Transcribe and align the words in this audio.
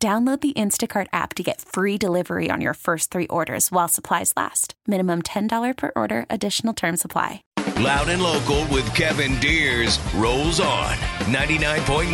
Download 0.00 0.40
the 0.40 0.52
Instacart 0.52 1.08
app 1.12 1.34
to 1.34 1.42
get 1.42 1.60
free 1.60 1.98
delivery 1.98 2.52
on 2.52 2.60
your 2.60 2.74
first 2.74 3.10
three 3.10 3.26
orders 3.26 3.72
while 3.72 3.88
supplies 3.88 4.32
last. 4.36 4.74
Minimum 4.86 5.22
$10 5.22 5.76
per 5.76 5.90
order, 5.96 6.24
additional 6.30 6.72
term 6.72 6.96
supply. 6.96 7.42
Loud 7.80 8.08
and 8.08 8.22
local 8.22 8.60
with 8.72 8.86
Kevin 8.94 9.40
Deers 9.40 9.98
rolls 10.14 10.60
on 10.60 10.94
99.9 11.26 12.12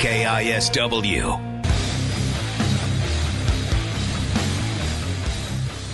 KISW. 0.00 1.52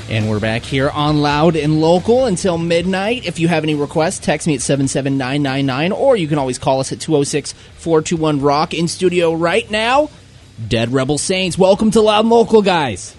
And 0.09 0.31
we're 0.31 0.41
back 0.41 0.63
here 0.63 0.89
on 0.89 1.21
Loud 1.21 1.57
and 1.57 1.81
Local 1.81 2.25
until 2.25 2.57
midnight. 2.57 3.27
If 3.27 3.39
you 3.39 3.49
have 3.49 3.65
any 3.65 3.75
requests, 3.75 4.19
text 4.19 4.47
me 4.47 4.55
at 4.55 4.63
77999, 4.63 5.93
or 5.93 6.17
you 6.17 6.27
can 6.27 6.39
always 6.39 6.59
call 6.59 6.81
us 6.81 6.91
at 6.91 7.01
206 7.01 7.53
421 7.53 8.41
Rock 8.41 8.73
in 8.73 8.89
studio 8.89 9.35
right 9.35 9.71
now. 9.71 10.09
Dead 10.69 10.93
Rebel 10.93 11.19
Saints, 11.19 11.59
welcome 11.59 11.91
to 11.93 12.01
Loud 12.01 12.21
and 12.21 12.31
Local, 12.31 12.63
guys. 12.63 13.17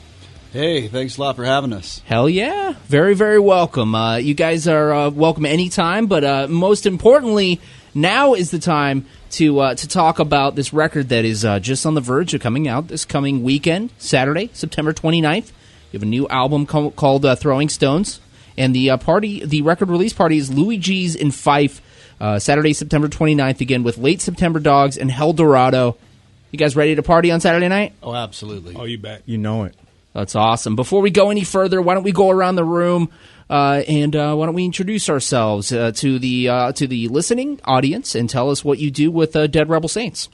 Hey, 0.51 0.87
thanks 0.87 1.17
a 1.17 1.21
lot 1.21 1.35
for 1.35 1.43
having 1.43 1.73
us. 1.73 2.01
Hell 2.05 2.29
yeah. 2.29 2.75
Very, 2.85 3.15
very 3.15 3.39
welcome. 3.39 3.95
Uh, 3.95 4.17
you 4.17 4.33
guys 4.35 4.67
are 4.67 4.93
uh, 4.93 5.09
welcome 5.09 5.45
anytime, 5.45 6.05
but 6.05 6.23
uh, 6.23 6.47
most 6.47 6.85
importantly, 6.85 7.59
now 7.95 8.35
is 8.35 8.51
the 8.51 8.59
time 8.59 9.05
to 9.31 9.59
uh, 9.59 9.75
to 9.75 9.87
talk 9.87 10.19
about 10.19 10.55
this 10.55 10.71
record 10.71 11.09
that 11.09 11.25
is 11.25 11.43
uh, 11.43 11.59
just 11.59 11.87
on 11.87 11.95
the 11.95 12.01
verge 12.01 12.35
of 12.35 12.41
coming 12.41 12.67
out 12.67 12.87
this 12.87 13.03
coming 13.03 13.41
weekend, 13.41 13.89
Saturday, 13.97 14.51
September 14.53 14.93
29th. 14.93 15.47
You 15.91 15.97
have 15.97 16.03
a 16.03 16.05
new 16.05 16.27
album 16.27 16.67
co- 16.67 16.91
called 16.91 17.25
uh, 17.25 17.35
Throwing 17.35 17.69
Stones, 17.69 18.19
and 18.55 18.75
the 18.75 18.95
party, 18.97 19.43
the 19.43 19.63
record 19.63 19.89
release 19.89 20.13
party 20.13 20.37
is 20.37 20.53
Louie 20.53 20.77
G's 20.77 21.15
in 21.15 21.31
Fife, 21.31 21.81
Saturday, 22.37 22.73
September 22.73 23.07
29th, 23.07 23.59
again 23.59 23.81
with 23.81 23.97
Late 23.97 24.21
September 24.21 24.59
Dogs 24.59 24.97
and 24.97 25.09
Hell 25.09 25.33
Dorado. 25.33 25.97
You 26.53 26.59
guys 26.59 26.75
ready 26.75 26.93
to 26.93 27.01
party 27.01 27.31
on 27.31 27.39
Saturday 27.39 27.67
night? 27.67 27.93
Oh, 28.03 28.13
absolutely. 28.13 28.75
Oh, 28.75 28.83
you 28.83 28.99
bet. 28.99 29.23
You 29.25 29.39
know 29.39 29.63
it. 29.63 29.75
That's 30.13 30.35
awesome. 30.35 30.75
Before 30.75 31.01
we 31.01 31.09
go 31.09 31.31
any 31.31 31.43
further, 31.43 31.81
why 31.81 31.95
don't 31.95 32.03
we 32.03 32.11
go 32.11 32.29
around 32.29 32.57
the 32.57 32.63
room 32.63 33.09
uh, 33.49 33.81
and 33.87 34.15
uh, 34.15 34.35
why 34.35 34.45
don't 34.45 34.53
we 34.53 34.63
introduce 34.63 35.09
ourselves 35.09 35.73
uh, 35.73 35.91
to 35.93 36.19
the 36.19 36.49
uh, 36.49 36.71
to 36.73 36.85
the 36.85 37.07
listening 37.07 37.59
audience 37.63 38.13
and 38.13 38.29
tell 38.29 38.51
us 38.51 38.63
what 38.63 38.77
you 38.77 38.91
do 38.91 39.09
with 39.09 39.35
uh, 39.35 39.47
Dead 39.47 39.67
Rebel 39.67 39.89
Saints? 39.89 40.29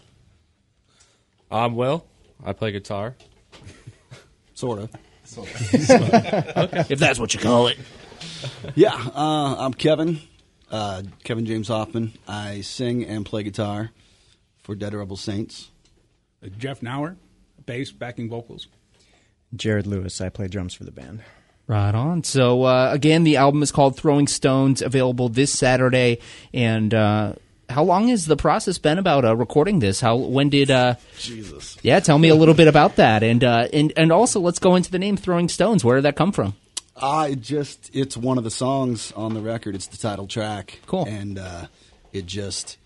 I'm 1.50 1.78
Will. 1.78 2.06
I 2.44 2.52
play 2.52 2.74
guitar. 2.74 3.16
Sort 4.56 4.80
of. 4.80 4.90
If 6.92 7.00
that's 7.00 7.18
what 7.18 7.34
you 7.34 7.40
call 7.40 7.68
it. 7.68 7.78
Yeah, 8.76 8.94
uh, 8.94 9.56
I'm 9.58 9.74
Kevin. 9.74 10.20
Kevin 10.70 11.46
James 11.46 11.70
Hoffman. 11.70 12.12
I 12.28 12.60
sing 12.60 13.06
and 13.06 13.26
play 13.26 13.44
guitar 13.44 13.92
for 14.64 14.76
Dead 14.76 14.94
Rebel 14.94 15.16
Saints. 15.16 15.70
Jeff 16.58 16.82
Nauer, 16.82 17.18
bass, 17.66 17.92
backing 17.92 18.30
vocals. 18.30 18.68
Jared 19.56 19.88
Lewis. 19.88 20.22
I 20.22 20.30
play 20.30 20.48
drums 20.48 20.74
for 20.74 20.84
the 20.84 20.92
band. 20.92 21.22
Right 21.68 21.94
on. 21.94 22.24
So 22.24 22.64
uh, 22.64 22.90
again, 22.92 23.24
the 23.24 23.38
album 23.38 23.62
is 23.62 23.72
called 23.72 23.96
Throwing 23.96 24.28
Stones, 24.28 24.82
available 24.82 25.30
this 25.30 25.52
Saturday. 25.52 26.20
And 26.54 26.94
uh, 26.94 27.34
how 27.70 27.84
long 27.84 28.08
has 28.08 28.26
the 28.26 28.36
process 28.36 28.78
been 28.78 28.98
about 28.98 29.26
uh, 29.26 29.36
recording 29.36 29.80
this? 29.80 30.02
How 30.02 30.16
when 30.16 30.50
did? 30.50 30.72
Uh, 30.72 30.96
Jesus. 31.18 31.78
Yeah, 31.84 32.00
tell 32.00 32.18
me 32.18 32.30
a 32.30 32.36
little 32.36 32.56
bit 32.56 32.68
about 32.68 32.96
that, 32.96 33.22
and 33.22 33.44
uh, 33.44 33.68
and 33.72 33.94
and 33.96 34.12
also 34.12 34.40
let's 34.40 34.60
go 34.60 34.76
into 34.76 34.90
the 34.90 35.00
name 35.00 35.16
Throwing 35.18 35.50
Stones. 35.50 35.86
Where 35.86 35.98
did 35.98 36.06
that 36.06 36.16
come 36.16 36.32
from? 36.32 36.56
I 36.96 37.36
just 37.36 37.92
it's 37.94 38.18
one 38.18 38.38
of 38.38 38.44
the 38.44 38.52
songs 38.52 39.12
on 39.14 39.34
the 39.34 39.42
record. 39.42 39.76
It's 39.76 39.88
the 39.88 39.98
title 39.98 40.28
track. 40.28 40.80
Cool. 40.88 41.06
And 41.08 41.38
uh, 41.38 41.68
it 42.12 42.26
just 42.26 42.78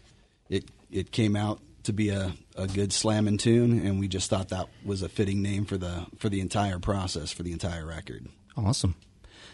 it 0.50 0.66
it 0.92 1.12
came 1.12 1.36
out 1.36 1.60
to 1.84 1.94
be 1.94 2.10
a, 2.10 2.34
a 2.56 2.68
good 2.68 2.94
slamming 2.94 3.38
tune, 3.38 3.86
and 3.86 4.00
we 4.00 4.08
just 4.08 4.30
thought 4.30 4.50
that 4.50 4.68
was 4.86 5.02
a 5.02 5.10
fitting 5.10 5.42
name 5.42 5.66
for 5.66 5.78
the 5.78 6.06
for 6.18 6.30
the 6.30 6.42
entire 6.42 6.80
process 6.80 7.32
for 7.32 7.44
the 7.44 7.52
entire 7.52 7.86
record. 7.86 8.28
Awesome. 8.56 8.96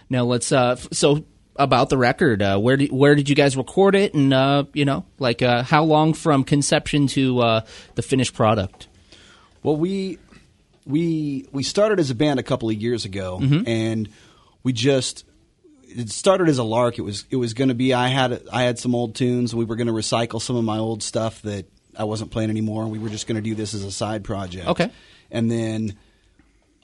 Now 0.10 0.24
let's 0.26 0.52
uh, 0.52 0.72
f- 0.78 0.88
so 0.92 1.24
about 1.56 1.90
the 1.90 1.98
record. 1.98 2.42
Uh, 2.42 2.58
where 2.58 2.78
did 2.78 2.92
where 2.92 3.16
did 3.16 3.30
you 3.30 3.36
guys 3.36 3.56
record 3.58 3.96
it, 3.96 4.14
and 4.14 4.34
uh, 4.34 4.64
you 4.74 4.86
know, 4.86 5.06
like 5.20 5.42
uh, 5.42 5.64
how 5.64 5.84
long 5.84 6.14
from 6.14 6.44
conception 6.44 7.08
to 7.08 7.40
uh, 7.40 7.62
the 7.96 8.02
finished 8.02 8.34
product? 8.34 8.88
Well, 9.62 9.76
we 9.76 10.18
we 10.86 11.48
we 11.52 11.64
started 11.64 12.00
as 12.00 12.10
a 12.10 12.16
band 12.16 12.40
a 12.40 12.44
couple 12.44 12.70
of 12.70 12.76
years 12.76 13.06
ago, 13.06 13.40
and 13.66 14.10
we 14.64 14.74
just 14.74 15.26
it 15.82 16.10
started 16.10 16.50
as 16.50 16.58
a 16.58 16.64
lark. 16.64 16.98
It 16.98 17.02
was 17.02 17.26
it 17.30 17.36
was 17.36 17.54
going 17.54 17.70
to 17.70 17.76
be 17.76 17.94
I 17.94 18.08
had 18.08 18.42
I 18.52 18.64
had 18.64 18.80
some 18.80 18.96
old 18.96 19.16
tunes. 19.16 19.54
We 19.54 19.66
were 19.66 19.76
going 19.76 19.88
to 19.88 19.94
recycle 19.94 20.42
some 20.42 20.56
of 20.56 20.64
my 20.64 20.78
old 20.78 21.04
stuff 21.04 21.42
that 21.44 21.66
I 22.00 22.06
wasn't 22.06 22.32
playing 22.32 22.50
anymore. 22.50 22.88
We 22.88 22.98
were 22.98 23.10
just 23.10 23.28
going 23.28 23.36
to 23.36 23.42
do 23.42 23.54
this 23.54 23.74
as 23.74 23.84
a 23.84 23.92
side 23.92 24.24
project. 24.24 24.68
Okay. 24.68 24.90
and 25.30 25.52
then. 25.52 25.98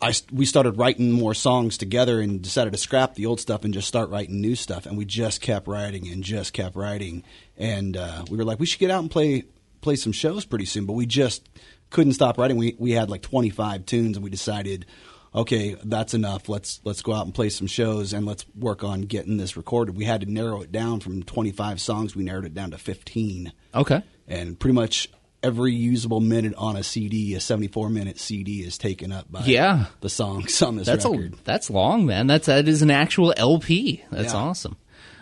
I, 0.01 0.11
we 0.29 0.45
started 0.45 0.77
writing 0.77 1.13
more 1.13 1.33
songs 1.33 1.77
together 1.77 2.19
and 2.19 2.41
decided 2.41 2.73
to 2.73 2.77
scrap 2.77 3.15
the 3.15 3.25
old 3.25 3.39
stuff 3.39 3.63
and 3.63 3.73
just 3.73 3.87
start 3.87 4.09
writing 4.09 4.41
new 4.41 4.53
stuff. 4.53 4.85
And 4.85 4.97
we 4.97 5.05
just 5.05 5.39
kept 5.39 5.67
writing 5.69 6.11
and 6.11 6.21
just 6.21 6.51
kept 6.51 6.75
writing. 6.75 7.23
And 7.57 7.95
uh, 7.95 8.25
we 8.29 8.37
were 8.37 8.43
like, 8.43 8.59
we 8.59 8.65
should 8.65 8.81
get 8.81 8.91
out 8.91 9.01
and 9.01 9.09
play 9.09 9.45
play 9.79 9.95
some 9.95 10.11
shows 10.11 10.43
pretty 10.43 10.65
soon. 10.65 10.85
But 10.85 10.93
we 10.93 11.05
just 11.05 11.47
couldn't 11.91 12.13
stop 12.13 12.37
writing. 12.37 12.57
We 12.57 12.75
we 12.77 12.91
had 12.91 13.09
like 13.09 13.21
25 13.21 13.85
tunes, 13.85 14.17
and 14.17 14.23
we 14.23 14.29
decided, 14.29 14.85
okay, 15.33 15.77
that's 15.83 16.13
enough. 16.13 16.49
Let's 16.49 16.81
let's 16.83 17.01
go 17.01 17.13
out 17.13 17.25
and 17.25 17.33
play 17.33 17.49
some 17.49 17.65
shows, 17.67 18.11
and 18.11 18.25
let's 18.25 18.45
work 18.53 18.83
on 18.83 19.03
getting 19.03 19.37
this 19.37 19.55
recorded. 19.55 19.95
We 19.95 20.03
had 20.03 20.21
to 20.21 20.31
narrow 20.31 20.61
it 20.61 20.73
down 20.73 20.99
from 20.99 21.23
25 21.23 21.79
songs. 21.79 22.15
We 22.17 22.23
narrowed 22.25 22.45
it 22.45 22.53
down 22.53 22.71
to 22.71 22.77
15, 22.77 23.53
Okay. 23.73 24.03
And 24.27 24.59
pretty 24.59 24.73
much 24.75 25.09
every 25.43 25.73
usable 25.73 26.21
minute 26.21 26.53
on 26.57 26.75
a 26.75 26.81
CD, 26.83 27.35
a 27.35 27.39
74 27.39 27.89
minute 27.89 28.19
CD, 28.19 28.61
is 28.63 28.77
taken 28.77 29.11
up 29.11 29.31
by 29.31 29.43
Yeah. 29.45 29.85
the 30.01 30.09
songs 30.09 30.59
on 30.61 30.75
this 30.77 30.87
That's 30.87 31.05
record. 31.05 31.33
a 31.33 31.37
that's 31.43 31.69
long, 31.69 32.05
man. 32.05 32.25
That's 32.27 32.47
that 32.47 32.67
is 32.67 32.81
an 32.81 32.89
actual 32.91 33.33
LP. 33.37 34.03
That's 34.11 34.33
Yeah. 34.33 34.39
awesome. 34.39 34.75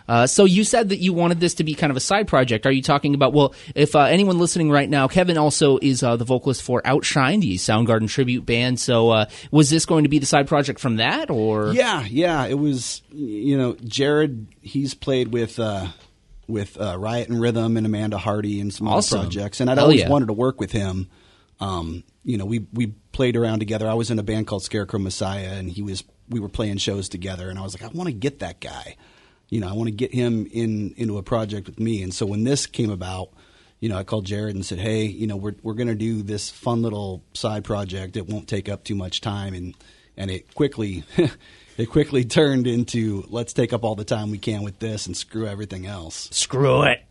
Uh, 0.06 0.26
so 0.26 0.44
you 0.44 0.64
said 0.64 0.90
that 0.90 0.98
you 0.98 1.14
wanted 1.14 1.40
this 1.40 1.54
to 1.54 1.64
be 1.64 1.72
kind 1.72 1.90
of 1.90 1.96
a 1.96 2.00
side 2.00 2.28
project. 2.28 2.66
Are 2.66 2.70
you 2.72 2.82
talking 2.82 3.14
about? 3.14 3.32
Well, 3.32 3.54
if 3.74 3.96
uh, 3.96 4.00
anyone 4.00 4.38
listening 4.38 4.70
right 4.70 4.88
now, 4.88 5.08
Kevin 5.08 5.38
also 5.38 5.78
is 5.80 6.02
uh, 6.02 6.16
the 6.16 6.26
vocalist 6.26 6.62
for 6.62 6.82
Outshine, 6.86 7.40
the 7.40 7.54
Soundgarden 7.54 8.08
tribute 8.10 8.44
band. 8.44 8.78
So 8.78 9.08
uh, 9.10 9.26
was 9.50 9.70
this 9.70 9.86
going 9.86 10.02
to 10.04 10.10
be 10.10 10.18
the 10.18 10.26
side 10.26 10.46
project 10.46 10.78
from 10.78 10.96
that, 10.96 11.30
or 11.30 11.72
Yeah, 11.72 12.04
yeah. 12.04 12.44
It 12.44 12.58
was, 12.58 13.00
you 13.14 13.56
know, 13.56 13.76
Jared. 13.82 14.46
He's 14.60 14.92
played 14.92 15.28
with 15.32 15.58
uh, 15.58 15.86
with 16.46 16.80
uh, 16.80 16.96
Riot 16.98 17.28
and 17.28 17.40
Rhythm 17.40 17.76
and 17.76 17.86
Amanda 17.86 18.18
Hardy 18.18 18.60
and 18.60 18.72
some 18.72 18.88
Awesome. 18.88 19.18
other 19.20 19.26
projects, 19.26 19.60
and 19.60 19.70
I'd 19.70 19.78
Hell 19.78 19.86
always 19.86 20.00
yeah. 20.00 20.08
wanted 20.08 20.26
to 20.26 20.32
work 20.32 20.60
with 20.60 20.72
him. 20.72 21.08
Um, 21.60 22.04
you 22.24 22.36
know, 22.36 22.44
we 22.44 22.66
we 22.72 22.88
played 23.12 23.36
around 23.36 23.60
together. 23.60 23.88
I 23.88 23.94
was 23.94 24.10
in 24.10 24.18
a 24.18 24.22
band 24.22 24.46
called 24.46 24.62
Scarecrow 24.64 24.98
Messiah, 24.98 25.52
and 25.54 25.70
he 25.70 25.82
was. 25.82 26.04
We 26.28 26.40
were 26.40 26.48
playing 26.48 26.78
shows 26.78 27.08
together, 27.08 27.50
and 27.50 27.58
I 27.58 27.62
was 27.62 27.78
like, 27.78 27.88
I 27.88 27.94
want 27.94 28.08
to 28.08 28.14
get 28.14 28.38
that 28.38 28.58
guy. 28.60 28.96
You 29.50 29.60
know, 29.60 29.68
I 29.68 29.74
want 29.74 29.88
to 29.88 29.94
get 29.94 30.12
him 30.14 30.48
in 30.50 30.94
into 30.96 31.18
a 31.18 31.22
project 31.22 31.66
with 31.66 31.78
me. 31.78 32.02
And 32.02 32.14
so 32.14 32.24
when 32.24 32.44
this 32.44 32.66
came 32.66 32.90
about, 32.90 33.28
you 33.78 33.90
know, 33.90 33.98
I 33.98 34.04
called 34.04 34.24
Jared 34.24 34.54
and 34.54 34.64
said, 34.64 34.78
"Hey, 34.78 35.04
you 35.04 35.26
know, 35.26 35.36
we're 35.36 35.54
we're 35.62 35.74
going 35.74 35.88
to 35.88 35.94
do 35.94 36.22
this 36.22 36.50
fun 36.50 36.80
little 36.82 37.22
side 37.34 37.62
project. 37.62 38.16
It 38.16 38.26
won't 38.26 38.48
take 38.48 38.68
up 38.70 38.84
too 38.84 38.94
much 38.94 39.20
time." 39.20 39.52
And 39.54 39.74
and 40.16 40.30
it 40.30 40.54
quickly 40.54 41.04
it 41.76 41.86
quickly 41.86 42.24
turned 42.24 42.66
into 42.66 43.24
let's 43.28 43.52
take 43.52 43.72
up 43.72 43.84
all 43.84 43.94
the 43.94 44.04
time 44.04 44.30
we 44.30 44.38
can 44.38 44.62
with 44.62 44.78
this 44.78 45.06
and 45.06 45.16
screw 45.16 45.46
everything 45.46 45.86
else. 45.86 46.28
screw 46.32 46.82
it? 46.82 47.02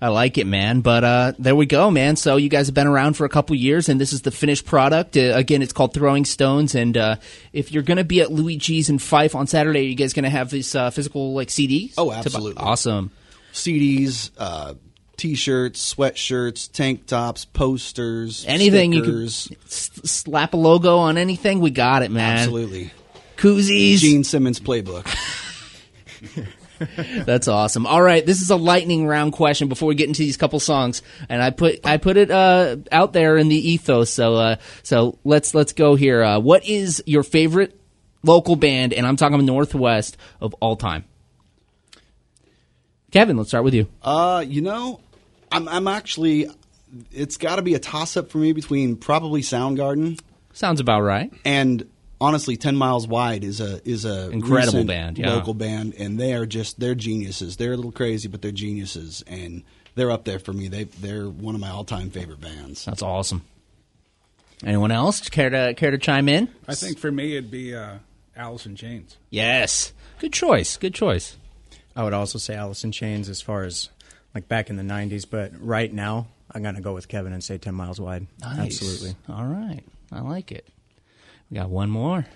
I 0.00 0.08
like 0.08 0.38
it, 0.38 0.46
man. 0.46 0.80
But 0.80 1.02
uh, 1.02 1.32
there 1.40 1.56
we 1.56 1.66
go, 1.66 1.90
man. 1.90 2.14
So 2.14 2.36
you 2.36 2.48
guys 2.48 2.68
have 2.68 2.74
been 2.74 2.86
around 2.86 3.14
for 3.14 3.24
a 3.24 3.28
couple 3.28 3.56
years, 3.56 3.88
and 3.88 4.00
this 4.00 4.12
is 4.12 4.22
the 4.22 4.30
finished 4.30 4.64
product. 4.64 5.16
Uh, 5.16 5.32
again, 5.34 5.60
it's 5.60 5.72
called 5.72 5.92
Throwing 5.92 6.24
Stones. 6.24 6.76
And 6.76 6.96
uh, 6.96 7.16
if 7.52 7.72
you're 7.72 7.82
going 7.82 7.96
to 7.96 8.04
be 8.04 8.20
at 8.20 8.30
Louie 8.30 8.58
G's 8.58 8.88
in 8.90 9.00
Fife 9.00 9.34
on 9.34 9.48
Saturday, 9.48 9.80
are 9.80 9.82
you 9.82 9.96
guys 9.96 10.12
going 10.12 10.22
to 10.22 10.30
have 10.30 10.50
these 10.50 10.72
uh, 10.76 10.90
physical 10.90 11.34
like 11.34 11.48
CDs? 11.48 11.94
Oh, 11.98 12.12
absolutely. 12.12 12.62
awesome. 12.62 13.10
CDs, 13.52 14.30
uh, 14.38 14.74
t-shirts, 15.16 15.94
sweatshirts, 15.94 16.70
tank 16.70 17.06
tops, 17.06 17.44
posters, 17.44 18.44
Anything 18.46 18.92
you 18.92 19.02
can 19.02 19.24
s- 19.24 19.50
slap 19.66 20.54
a 20.54 20.56
logo 20.56 20.98
on 20.98 21.18
anything, 21.18 21.58
we 21.58 21.70
got 21.70 22.04
it, 22.04 22.12
man. 22.12 22.38
Absolutely. 22.38 22.92
Koozies. 23.38 23.98
Gene 23.98 24.24
Simmons 24.24 24.60
playbook. 24.60 25.06
That's 27.24 27.48
awesome. 27.48 27.86
All 27.86 28.02
right, 28.02 28.24
this 28.24 28.40
is 28.40 28.50
a 28.50 28.56
lightning 28.56 29.06
round 29.06 29.32
question 29.32 29.68
before 29.68 29.88
we 29.88 29.94
get 29.94 30.08
into 30.08 30.22
these 30.22 30.36
couple 30.36 30.60
songs, 30.60 31.02
and 31.28 31.42
I 31.42 31.50
put 31.50 31.84
I 31.84 31.96
put 31.96 32.16
it 32.16 32.30
uh, 32.30 32.76
out 32.92 33.12
there 33.12 33.36
in 33.36 33.48
the 33.48 33.70
ethos. 33.70 34.10
So 34.10 34.34
uh, 34.34 34.56
so 34.82 35.18
let's 35.24 35.54
let's 35.54 35.72
go 35.72 35.94
here. 35.94 36.22
Uh, 36.22 36.38
what 36.38 36.64
is 36.64 37.02
your 37.06 37.22
favorite 37.22 37.80
local 38.22 38.56
band, 38.56 38.92
and 38.92 39.06
I'm 39.06 39.16
talking 39.16 39.44
Northwest 39.44 40.16
of 40.40 40.54
all 40.54 40.76
time? 40.76 41.04
Kevin, 43.10 43.36
let's 43.36 43.50
start 43.50 43.64
with 43.64 43.74
you. 43.74 43.88
Uh, 44.02 44.44
you 44.46 44.60
know, 44.60 45.00
I'm 45.50 45.68
I'm 45.68 45.88
actually 45.88 46.48
it's 47.12 47.36
got 47.36 47.56
to 47.56 47.62
be 47.62 47.74
a 47.74 47.78
toss 47.78 48.16
up 48.16 48.30
for 48.30 48.38
me 48.38 48.52
between 48.52 48.96
probably 48.96 49.42
Soundgarden 49.42 50.20
Sounds 50.52 50.80
about 50.80 51.02
right. 51.02 51.32
and 51.44 51.88
honestly 52.20 52.56
10 52.56 52.76
miles 52.76 53.06
wide 53.06 53.44
is 53.44 53.60
a 53.60 53.80
is 53.88 54.04
a 54.04 54.30
Incredible 54.30 54.84
band, 54.84 55.18
yeah. 55.18 55.34
local 55.34 55.54
band 55.54 55.94
and 55.98 56.18
they 56.18 56.34
are 56.34 56.46
just 56.46 56.80
they're 56.80 56.94
geniuses 56.94 57.56
they're 57.56 57.72
a 57.72 57.76
little 57.76 57.92
crazy 57.92 58.28
but 58.28 58.42
they're 58.42 58.50
geniuses 58.50 59.22
and 59.26 59.62
they're 59.94 60.10
up 60.10 60.24
there 60.24 60.38
for 60.38 60.52
me 60.52 60.68
they 60.68 60.84
they're 60.84 61.28
one 61.28 61.54
of 61.54 61.60
my 61.60 61.70
all-time 61.70 62.10
favorite 62.10 62.40
bands 62.40 62.84
That's 62.84 63.02
awesome. 63.02 63.42
Anyone 64.64 64.90
else 64.90 65.28
care 65.28 65.50
to 65.50 65.74
care 65.74 65.92
to 65.92 65.98
chime 65.98 66.28
in? 66.28 66.48
I 66.66 66.74
think 66.74 66.98
for 66.98 67.12
me 67.12 67.36
it'd 67.36 67.50
be 67.50 67.76
uh, 67.76 67.98
Alice 68.36 68.66
in 68.66 68.74
Chains. 68.74 69.16
Yes, 69.30 69.92
good 70.18 70.32
choice. 70.32 70.76
Good 70.76 70.94
choice. 70.94 71.36
I 71.94 72.02
would 72.02 72.12
also 72.12 72.38
say 72.38 72.54
Alice 72.56 72.82
in 72.84 72.90
Chains 72.92 73.28
as 73.28 73.40
far 73.40 73.62
as 73.62 73.88
like 74.34 74.48
back 74.48 74.68
in 74.70 74.76
the 74.76 74.82
90s, 74.82 75.26
but 75.28 75.52
right 75.60 75.92
now 75.92 76.26
I'm 76.50 76.62
going 76.62 76.74
to 76.74 76.80
go 76.80 76.92
with 76.92 77.06
Kevin 77.08 77.32
and 77.32 77.42
say 77.42 77.58
10 77.58 77.74
miles 77.74 78.00
wide. 78.00 78.26
Nice. 78.40 78.82
Absolutely. 78.82 79.16
All 79.28 79.44
right, 79.44 79.82
I 80.10 80.20
like 80.20 80.50
it. 80.50 80.66
We 81.50 81.56
got 81.56 81.70
one 81.70 81.90
more. 81.90 82.26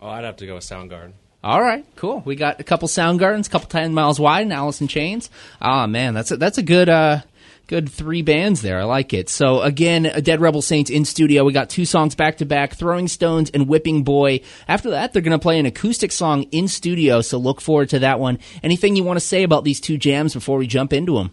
Oh, 0.00 0.08
I'd 0.08 0.24
have 0.24 0.36
to 0.36 0.46
go 0.46 0.54
with 0.54 0.64
Soundgarden. 0.64 1.12
All 1.42 1.60
right, 1.60 1.84
cool. 1.96 2.22
We 2.24 2.36
got 2.36 2.58
a 2.58 2.64
couple 2.64 2.88
sound 2.88 3.18
gardens, 3.18 3.48
a 3.48 3.50
couple 3.50 3.68
ten 3.68 3.92
miles 3.92 4.18
wide, 4.18 4.42
and 4.42 4.52
Alice 4.52 4.80
in 4.80 4.88
Chains. 4.88 5.28
Ah, 5.60 5.86
man, 5.86 6.14
that's 6.14 6.30
a, 6.30 6.38
that's 6.38 6.56
a 6.56 6.62
good 6.62 6.88
uh, 6.88 7.20
good 7.66 7.90
three 7.90 8.22
bands 8.22 8.62
there. 8.62 8.80
I 8.80 8.84
like 8.84 9.12
it. 9.12 9.28
So 9.28 9.60
again, 9.60 10.10
Dead 10.22 10.40
Rebel 10.40 10.62
Saints 10.62 10.90
in 10.90 11.04
studio. 11.04 11.44
We 11.44 11.52
got 11.52 11.68
two 11.68 11.84
songs 11.84 12.14
back 12.14 12.38
to 12.38 12.46
back: 12.46 12.74
Throwing 12.74 13.08
Stones 13.08 13.50
and 13.50 13.68
Whipping 13.68 14.04
Boy. 14.04 14.40
After 14.66 14.90
that, 14.90 15.12
they're 15.12 15.20
going 15.20 15.38
to 15.38 15.42
play 15.42 15.58
an 15.58 15.66
acoustic 15.66 16.12
song 16.12 16.44
in 16.44 16.66
studio. 16.66 17.20
So 17.20 17.36
look 17.36 17.60
forward 17.60 17.90
to 17.90 17.98
that 17.98 18.18
one. 18.18 18.38
Anything 18.62 18.96
you 18.96 19.04
want 19.04 19.18
to 19.18 19.24
say 19.24 19.42
about 19.42 19.64
these 19.64 19.80
two 19.80 19.98
jams 19.98 20.32
before 20.32 20.56
we 20.56 20.66
jump 20.66 20.94
into 20.94 21.16
them? 21.16 21.30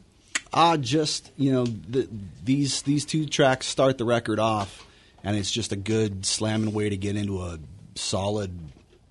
uh 0.54 0.76
just 0.76 1.32
you 1.38 1.50
know 1.50 1.66
the, 1.66 2.10
these 2.44 2.82
these 2.82 3.06
two 3.06 3.26
tracks 3.26 3.66
start 3.66 3.98
the 3.98 4.04
record 4.04 4.40
off 4.40 4.86
and 5.24 5.36
it's 5.38 5.52
just 5.52 5.72
a 5.72 5.76
good 5.76 6.26
slamming 6.26 6.74
way 6.74 6.90
to 6.90 6.98
get 6.98 7.16
into 7.16 7.42
a 7.42 7.60
solid 7.96 8.58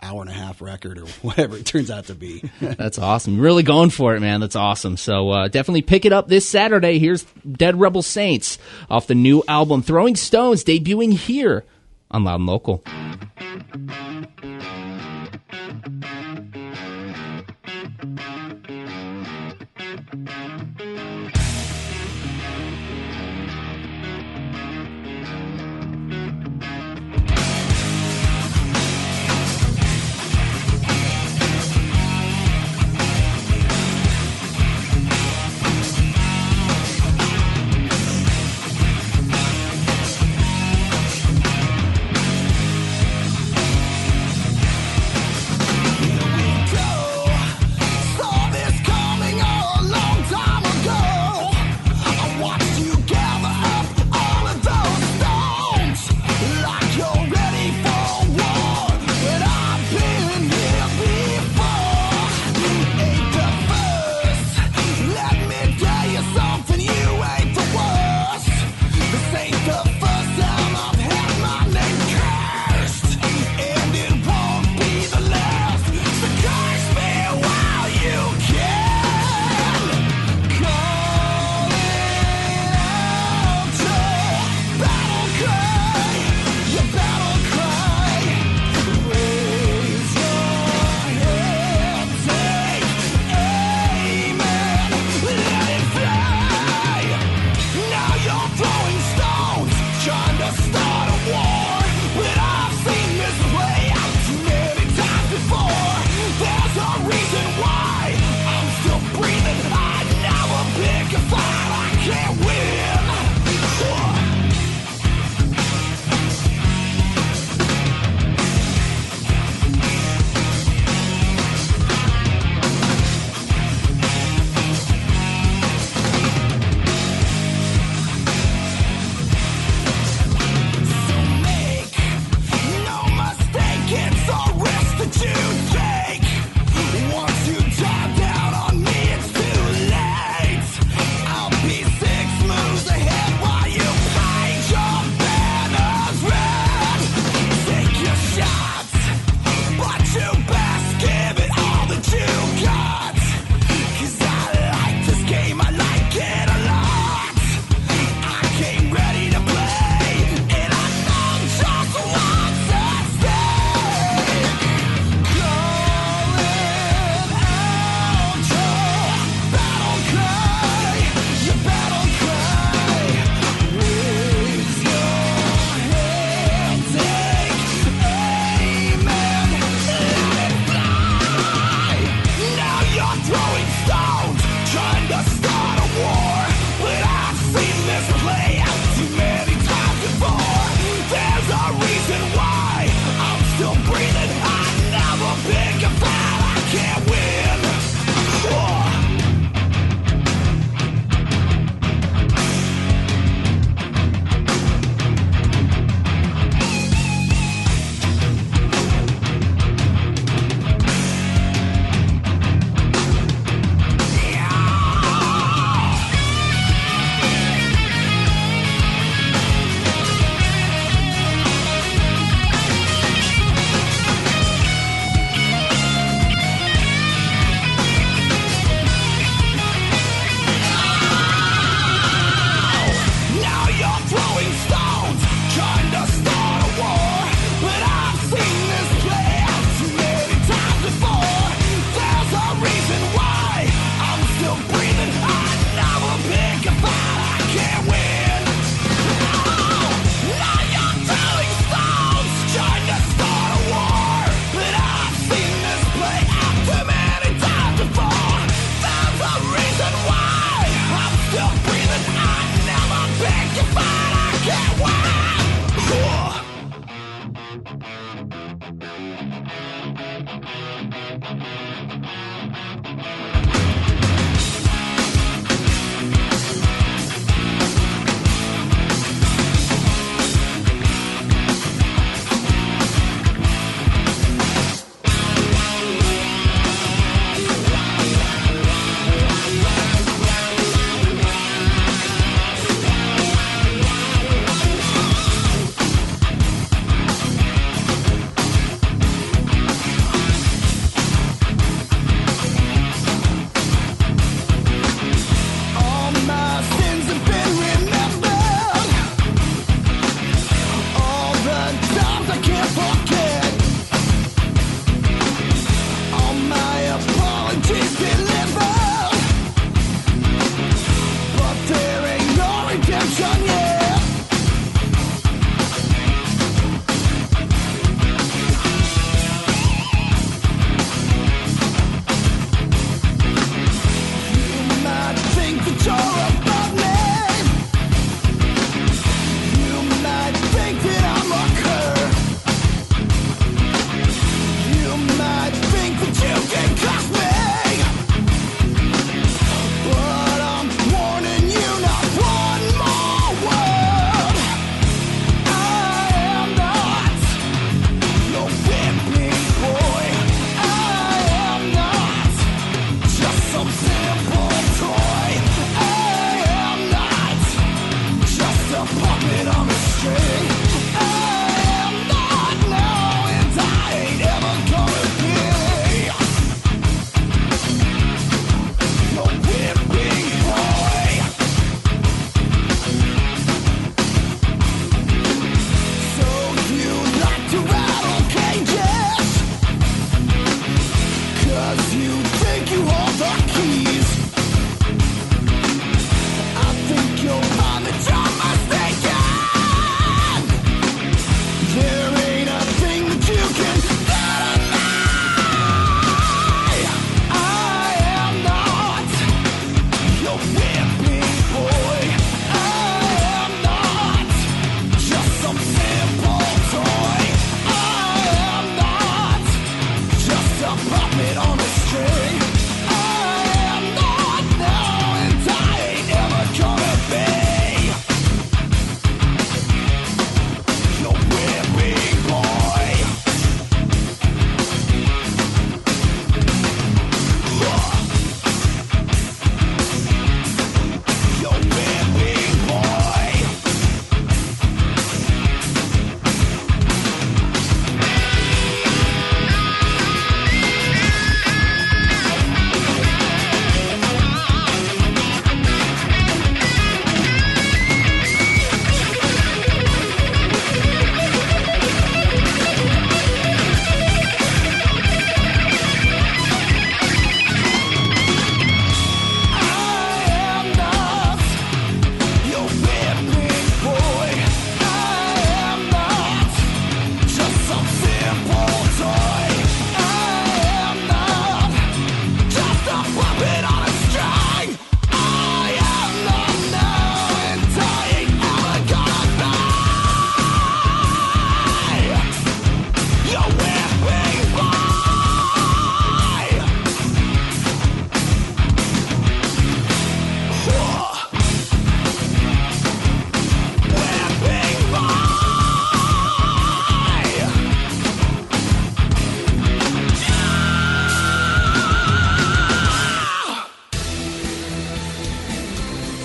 hour 0.02 0.22
and 0.22 0.30
a 0.30 0.34
half 0.34 0.62
record 0.62 0.98
or 0.98 1.06
whatever 1.22 1.56
it 1.56 1.66
turns 1.66 1.90
out 1.90 2.06
to 2.06 2.14
be 2.14 2.42
That's 2.60 2.98
awesome. 2.98 3.38
Really 3.38 3.62
going 3.62 3.90
for 3.90 4.14
it, 4.14 4.20
man. 4.20 4.40
That's 4.40 4.56
awesome. 4.56 4.96
So 4.96 5.30
uh, 5.30 5.48
definitely 5.48 5.82
pick 5.82 6.04
it 6.04 6.12
up 6.12 6.28
this 6.28 6.48
Saturday. 6.48 6.98
Here's 6.98 7.24
Dead 7.50 7.78
Rebel 7.78 8.02
Saints 8.02 8.58
off 8.90 9.06
the 9.06 9.14
new 9.14 9.42
album 9.46 9.82
Throwing 9.82 10.16
Stones, 10.16 10.64
debuting 10.64 11.12
here 11.12 11.64
on 12.10 12.24
Loud 12.24 12.36
and 12.36 12.46
Local. 12.46 12.82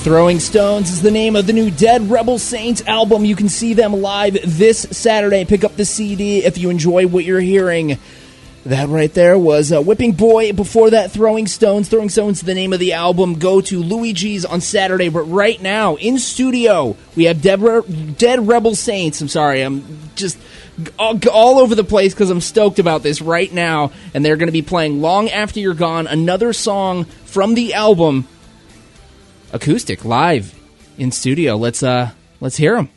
Throwing 0.06 0.40
Stones 0.40 0.92
is 0.92 1.02
the 1.02 1.10
name 1.10 1.36
of 1.36 1.48
the 1.48 1.54
new 1.54 1.72
Dead 1.72 2.12
Rebel 2.12 2.38
Saints 2.38 2.84
album. 2.86 3.26
You 3.26 3.36
can 3.36 3.50
see 3.50 3.74
them 3.74 3.92
live 3.92 4.38
this 4.46 4.82
Saturday. 4.92 5.46
Pick 5.46 5.64
up 5.64 5.78
the 5.78 5.84
CD 5.84 6.46
if 6.46 6.60
you 6.60 6.70
enjoy 6.70 7.08
what 7.08 7.26
you're 7.26 7.40
hearing. 7.40 7.98
That 8.68 8.90
right 8.90 9.12
there 9.12 9.36
was 9.36 9.72
uh, 9.72 9.82
Whipping 9.82 10.12
Boy. 10.12 10.54
Before 10.54 10.92
that, 10.92 11.10
Throwing 11.10 11.48
Stones. 11.48 11.90
Throwing 11.90 12.10
Stones 12.10 12.38
is 12.38 12.44
the 12.44 12.54
name 12.54 12.72
of 12.72 12.78
the 12.78 12.94
album. 12.94 13.40
Go 13.40 13.62
to 13.62 13.80
Louie 13.80 14.14
G's 14.14 14.46
on 14.46 14.62
Saturday. 14.62 15.10
But 15.10 15.24
right 15.24 15.60
now, 15.60 15.96
in 15.96 16.20
studio, 16.20 16.96
we 17.16 17.24
have 17.24 17.42
Dead, 17.42 18.16
Dead 18.16 18.48
Rebel 18.48 18.76
Saints. 18.76 19.22
I'm 19.22 19.28
sorry, 19.28 19.64
I'm 19.64 20.12
just 20.14 20.38
all, 21.00 21.20
all 21.34 21.58
over 21.58 21.74
the 21.74 21.84
place 21.84 22.14
because 22.14 22.30
I'm 22.30 22.42
stoked 22.42 22.78
about 22.78 23.02
this 23.02 23.24
right 23.24 23.52
now. 23.52 23.92
And 24.14 24.24
they're 24.24 24.38
going 24.38 24.50
to 24.50 24.54
be 24.54 24.62
playing 24.62 25.02
Long 25.02 25.32
After 25.32 25.60
You're 25.60 25.74
Gone, 25.74 26.06
another 26.06 26.54
song 26.54 27.06
from 27.06 27.56
the 27.56 27.74
album 27.74 28.28
acoustic 29.56 30.04
live 30.04 30.54
in 30.98 31.12
studio. 31.12 31.56
Let's 31.56 31.82
uh 31.82 32.12
let's 32.42 32.58
hear 32.58 32.76
them. 32.76 32.90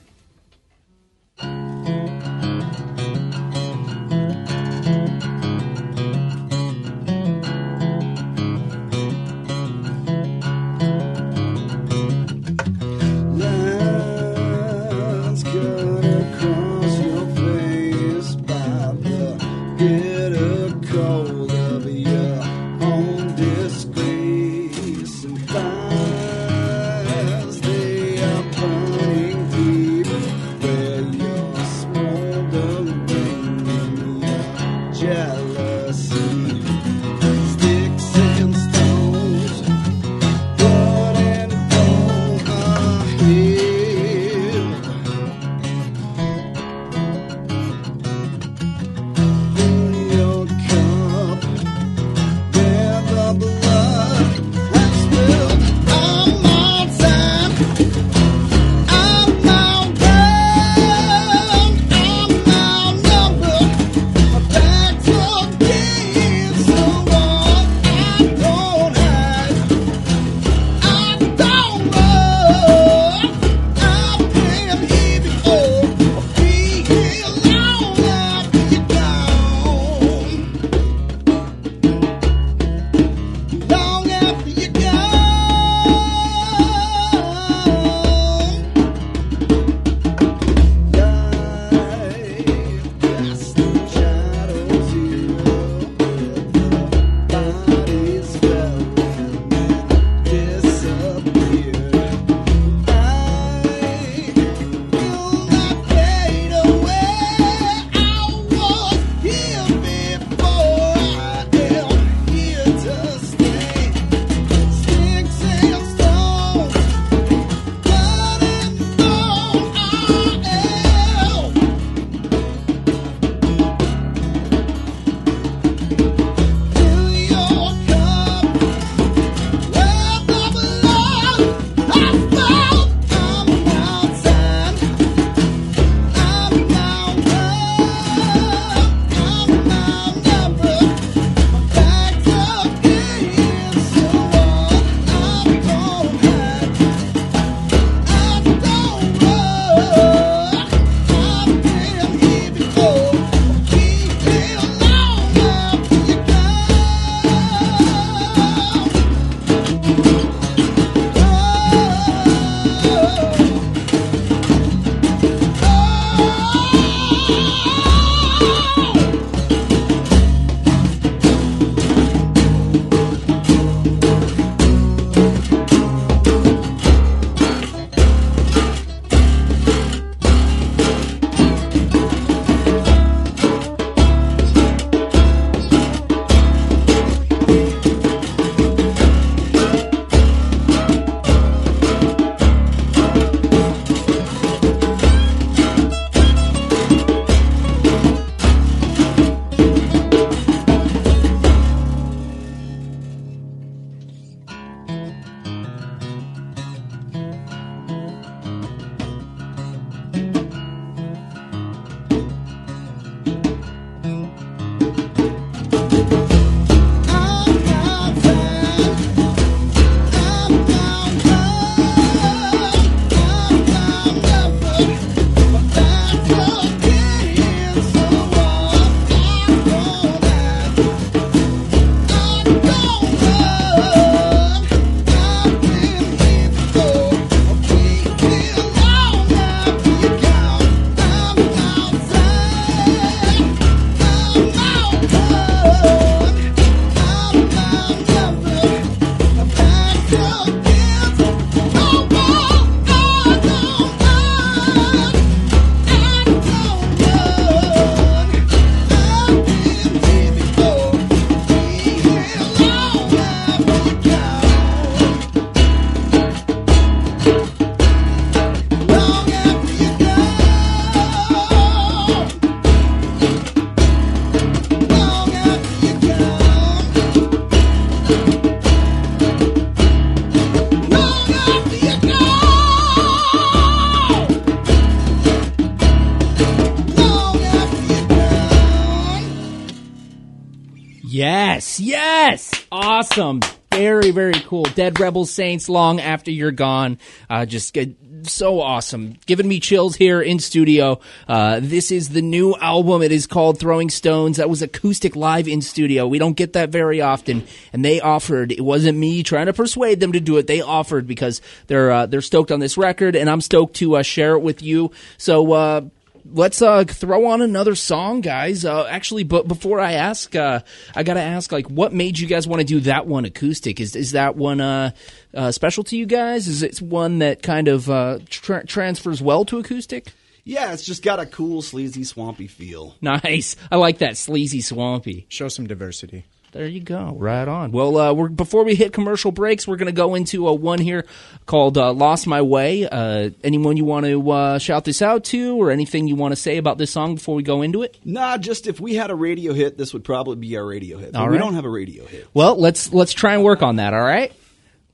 Awesome, 293.19 293.41
very, 293.73 294.13
very 294.13 294.41
cool. 294.41 294.63
Dead 294.63 295.01
Rebel 295.01 295.27
Saints, 295.27 295.69
long 295.69 296.01
after 296.01 296.31
you're 296.31 296.53
gone, 296.53 296.99
uh, 297.29 297.47
just 297.47 297.73
get 297.73 297.97
so 298.23 298.61
awesome, 298.61 299.17
giving 299.27 299.49
me 299.49 299.59
chills 299.59 299.97
here 299.97 300.21
in 300.21 300.39
studio. 300.39 301.01
Uh, 301.27 301.59
this 301.61 301.91
is 301.91 302.11
the 302.11 302.23
new 302.23 302.55
album. 302.57 303.03
It 303.03 303.11
is 303.11 303.27
called 303.27 303.59
Throwing 303.59 303.91
Stones. 303.91 304.37
That 304.37 304.49
was 304.49 304.63
acoustic 304.63 305.17
live 305.17 305.49
in 305.49 305.63
studio. 305.63 306.07
We 306.07 306.19
don't 306.19 306.37
get 306.37 306.53
that 306.53 306.71
very 306.71 307.01
often, 307.01 307.45
and 307.73 307.85
they 307.85 308.01
offered. 308.01 308.53
It 308.53 308.61
wasn't 308.61 308.99
me 308.99 309.25
trying 309.25 309.47
to 309.47 309.53
persuade 309.53 309.99
them 309.99 310.13
to 310.13 310.21
do 310.21 310.37
it. 310.37 310.47
They 310.47 310.61
offered 310.61 311.07
because 311.09 311.41
they're 311.67 311.91
uh, 311.91 312.07
they're 312.07 312.21
stoked 312.21 312.53
on 312.53 312.61
this 312.61 312.79
record, 312.79 313.17
and 313.17 313.29
I'm 313.29 313.41
stoked 313.41 313.77
to 313.77 313.97
uh, 313.97 314.03
share 314.03 314.35
it 314.35 314.43
with 314.43 314.63
you. 314.63 314.93
So. 315.17 315.91
Let's 316.31 316.61
uh, 316.61 316.85
throw 316.85 317.27
on 317.27 317.41
another 317.41 317.75
song, 317.75 318.21
guys. 318.21 318.65
Uh, 318.65 318.87
actually, 318.87 319.25
but 319.25 319.49
before 319.49 319.81
I 319.81 319.93
ask, 319.95 320.35
uh, 320.37 320.61
I 320.95 321.03
gotta 321.03 321.23
ask, 321.23 321.51
like, 321.53 321.69
what 321.71 321.93
made 321.93 322.19
you 322.19 322.27
guys 322.27 322.47
want 322.47 322.61
to 322.61 322.67
do 322.67 322.81
that 322.81 323.07
one 323.07 323.25
acoustic? 323.25 323.81
Is 323.81 323.97
is 323.97 324.13
that 324.13 324.37
one 324.37 324.61
uh, 324.61 324.91
uh, 325.33 325.53
special 325.53 325.85
to 325.85 325.97
you 325.97 326.05
guys? 326.05 326.47
Is 326.47 326.63
it 326.63 326.83
one 326.83 327.21
that 327.21 327.43
kind 327.43 327.69
of 327.69 327.89
uh, 327.89 328.19
tra- 328.29 328.67
transfers 328.67 329.23
well 329.23 329.45
to 329.47 329.59
acoustic? 329.59 330.13
Yeah, 330.49 330.73
it's 330.73 330.85
just 330.85 331.03
got 331.03 331.21
a 331.21 331.27
cool, 331.27 331.61
sleazy, 331.61 332.05
swampy 332.05 332.47
feel. 332.47 332.97
Nice. 333.03 333.57
I 333.71 333.77
like 333.77 333.99
that 333.99 334.17
sleazy, 334.17 334.61
swampy. 334.61 335.27
Show 335.29 335.49
some 335.49 335.67
diversity. 335.67 336.25
There 336.53 336.67
you 336.67 336.81
go. 336.81 337.15
Right 337.17 337.47
on. 337.47 337.73
Well, 337.73 337.99
uh, 337.99 338.15
we're, 338.15 338.29
before 338.31 338.65
we 338.65 338.75
hit 338.75 338.95
commercial 338.95 339.31
breaks, 339.31 339.69
we're 339.69 339.77
going 339.77 339.87
to 339.87 339.93
go 339.93 340.15
into 340.15 340.49
a 340.49 340.55
one 340.55 340.79
here 340.79 341.05
called 341.45 341.77
uh, 341.77 341.93
"Lost 341.93 342.27
My 342.27 342.41
Way." 342.41 342.89
Uh, 342.89 343.31
anyone 343.45 343.77
you 343.77 343.85
want 343.85 344.07
to 344.07 344.31
uh, 344.31 344.59
shout 344.59 344.85
this 344.85 345.03
out 345.03 345.25
to, 345.25 345.61
or 345.61 345.71
anything 345.71 346.09
you 346.09 346.17
want 346.17 346.33
to 346.33 346.37
say 346.37 346.57
about 346.57 346.79
this 346.79 346.91
song 346.91 347.17
before 347.17 347.35
we 347.35 347.43
go 347.43 347.61
into 347.61 347.83
it? 347.83 347.99
Nah, 348.03 348.39
just 348.39 348.67
if 348.67 348.81
we 348.81 348.95
had 348.95 349.11
a 349.11 349.15
radio 349.15 349.53
hit, 349.53 349.77
this 349.77 349.93
would 349.93 350.05
probably 350.05 350.37
be 350.37 350.57
our 350.57 350.65
radio 350.67 350.97
hit. 350.97 351.13
But 351.13 351.21
All 351.21 351.29
we 351.29 351.37
don't 351.37 351.55
have 351.55 351.67
a 351.67 351.71
radio 351.71 352.07
hit. 352.07 352.27
Well, 352.33 352.59
let's 352.59 352.93
let's 352.95 353.13
try 353.13 353.35
and 353.35 353.45
work 353.45 353.63
on 353.63 353.77
that. 353.77 353.93
All 353.93 354.01
right. 354.01 354.33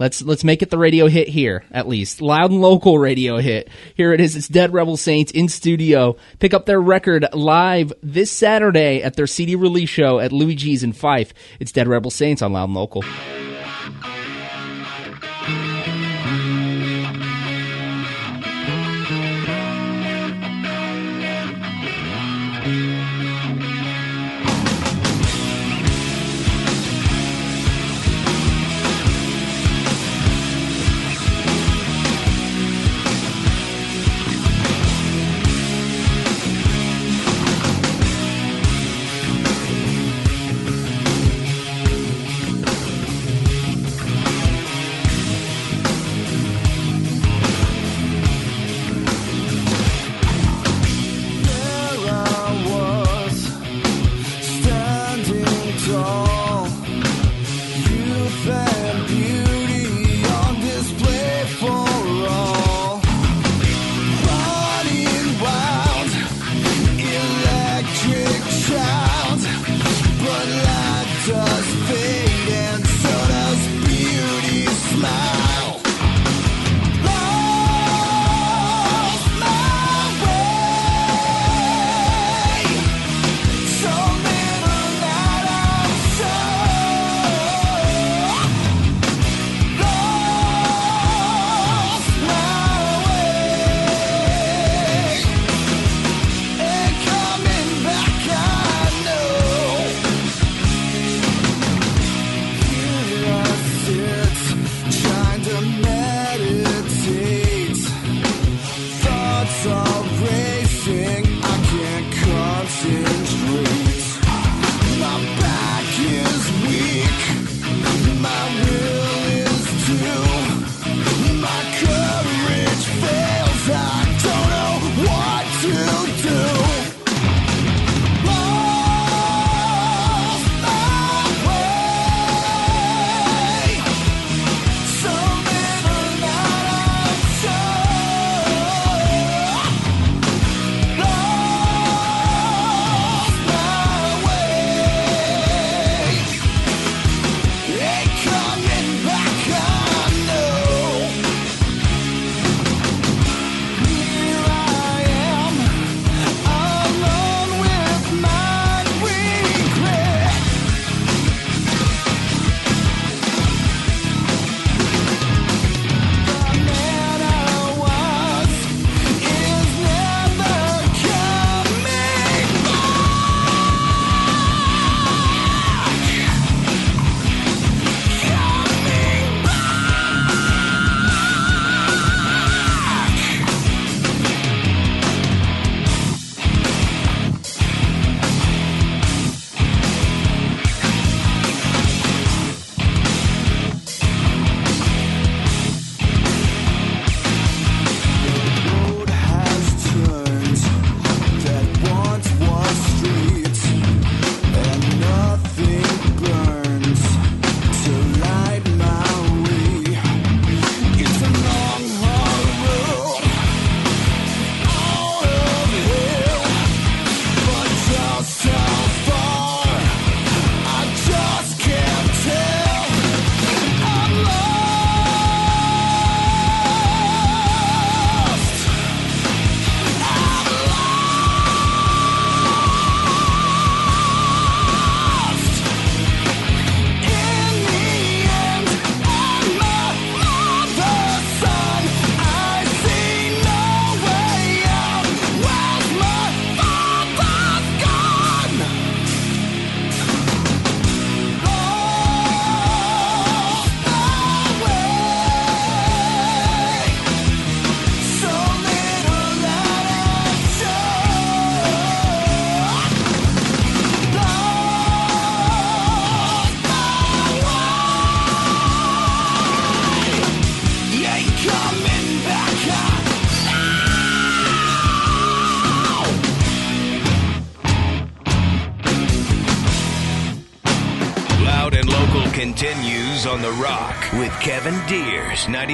Let's 0.05 0.21
let's 0.21 0.45
make 0.45 0.61
it 0.61 0.69
the 0.69 0.77
radio 0.77 1.09
hit 1.09 1.29
here 1.29 1.65
at 1.71 1.89
least 1.89 2.21
loud 2.21 2.51
and 2.51 2.61
local 2.61 2.99
radio 2.99 3.39
hit. 3.39 3.71
Here 3.95 4.13
it 4.13 4.21
is. 4.21 4.37
It's 4.37 4.49
Dead 4.49 4.71
Rebel 4.71 4.99
Saints 4.99 5.33
in 5.33 5.49
studio. 5.49 6.19
Pick 6.41 6.53
up 6.53 6.67
their 6.67 6.79
record 6.79 7.25
live 7.33 7.91
this 8.03 8.31
Saturday 8.31 9.03
at 9.03 9.17
their 9.17 9.27
CD 9.27 9.57
release 9.57 9.89
show 9.89 10.19
at 10.19 10.31
Louie 10.31 10.57
G's 10.57 10.83
in 10.83 10.93
Fife. 10.93 11.33
It's 11.59 11.73
Dead 11.73 11.89
Rebel 11.89 12.11
Saints 12.11 12.43
on 12.43 12.53
Loud 12.53 12.65
and 12.65 12.75
Local. 12.75 13.03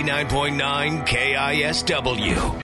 99.9 0.03 1.07
KISW. 1.07 2.61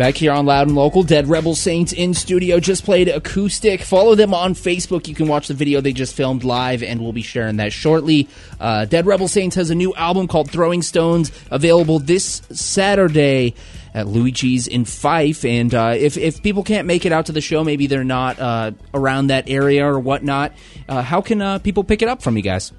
Back 0.00 0.14
here 0.14 0.32
on 0.32 0.46
Loud 0.46 0.68
and 0.68 0.74
Local, 0.74 1.02
Dead 1.02 1.28
Rebel 1.28 1.54
Saints 1.54 1.92
in 1.92 2.14
studio 2.14 2.58
just 2.58 2.86
played 2.86 3.08
acoustic. 3.08 3.82
Follow 3.82 4.14
them 4.14 4.32
on 4.32 4.54
Facebook. 4.54 5.06
You 5.06 5.14
can 5.14 5.28
watch 5.28 5.48
the 5.48 5.52
video 5.52 5.82
they 5.82 5.92
just 5.92 6.14
filmed 6.14 6.42
live, 6.42 6.82
and 6.82 7.02
we'll 7.02 7.12
be 7.12 7.20
sharing 7.20 7.56
that 7.58 7.74
shortly. 7.74 8.26
Uh, 8.58 8.86
Dead 8.86 9.04
Rebel 9.04 9.28
Saints 9.28 9.56
has 9.56 9.68
a 9.68 9.74
new 9.74 9.94
album 9.96 10.26
called 10.26 10.50
Throwing 10.50 10.80
Stones 10.80 11.30
available 11.50 11.98
this 11.98 12.40
Saturday 12.50 13.54
at 13.92 14.06
Louie 14.06 14.32
G's 14.32 14.66
in 14.66 14.86
Fife. 14.86 15.44
And 15.44 15.74
uh, 15.74 15.94
if, 15.94 16.16
if 16.16 16.42
people 16.42 16.62
can't 16.62 16.86
make 16.86 17.04
it 17.04 17.12
out 17.12 17.26
to 17.26 17.32
the 17.32 17.42
show, 17.42 17.62
maybe 17.62 17.86
they're 17.86 18.02
not 18.02 18.40
uh, 18.40 18.70
around 18.94 19.26
that 19.26 19.50
area 19.50 19.86
or 19.86 20.00
whatnot, 20.00 20.54
uh, 20.88 21.02
how 21.02 21.20
can 21.20 21.42
uh, 21.42 21.58
people 21.58 21.84
pick 21.84 22.00
it 22.00 22.08
up 22.08 22.22
from 22.22 22.38
you 22.38 22.42
guys? 22.42 22.72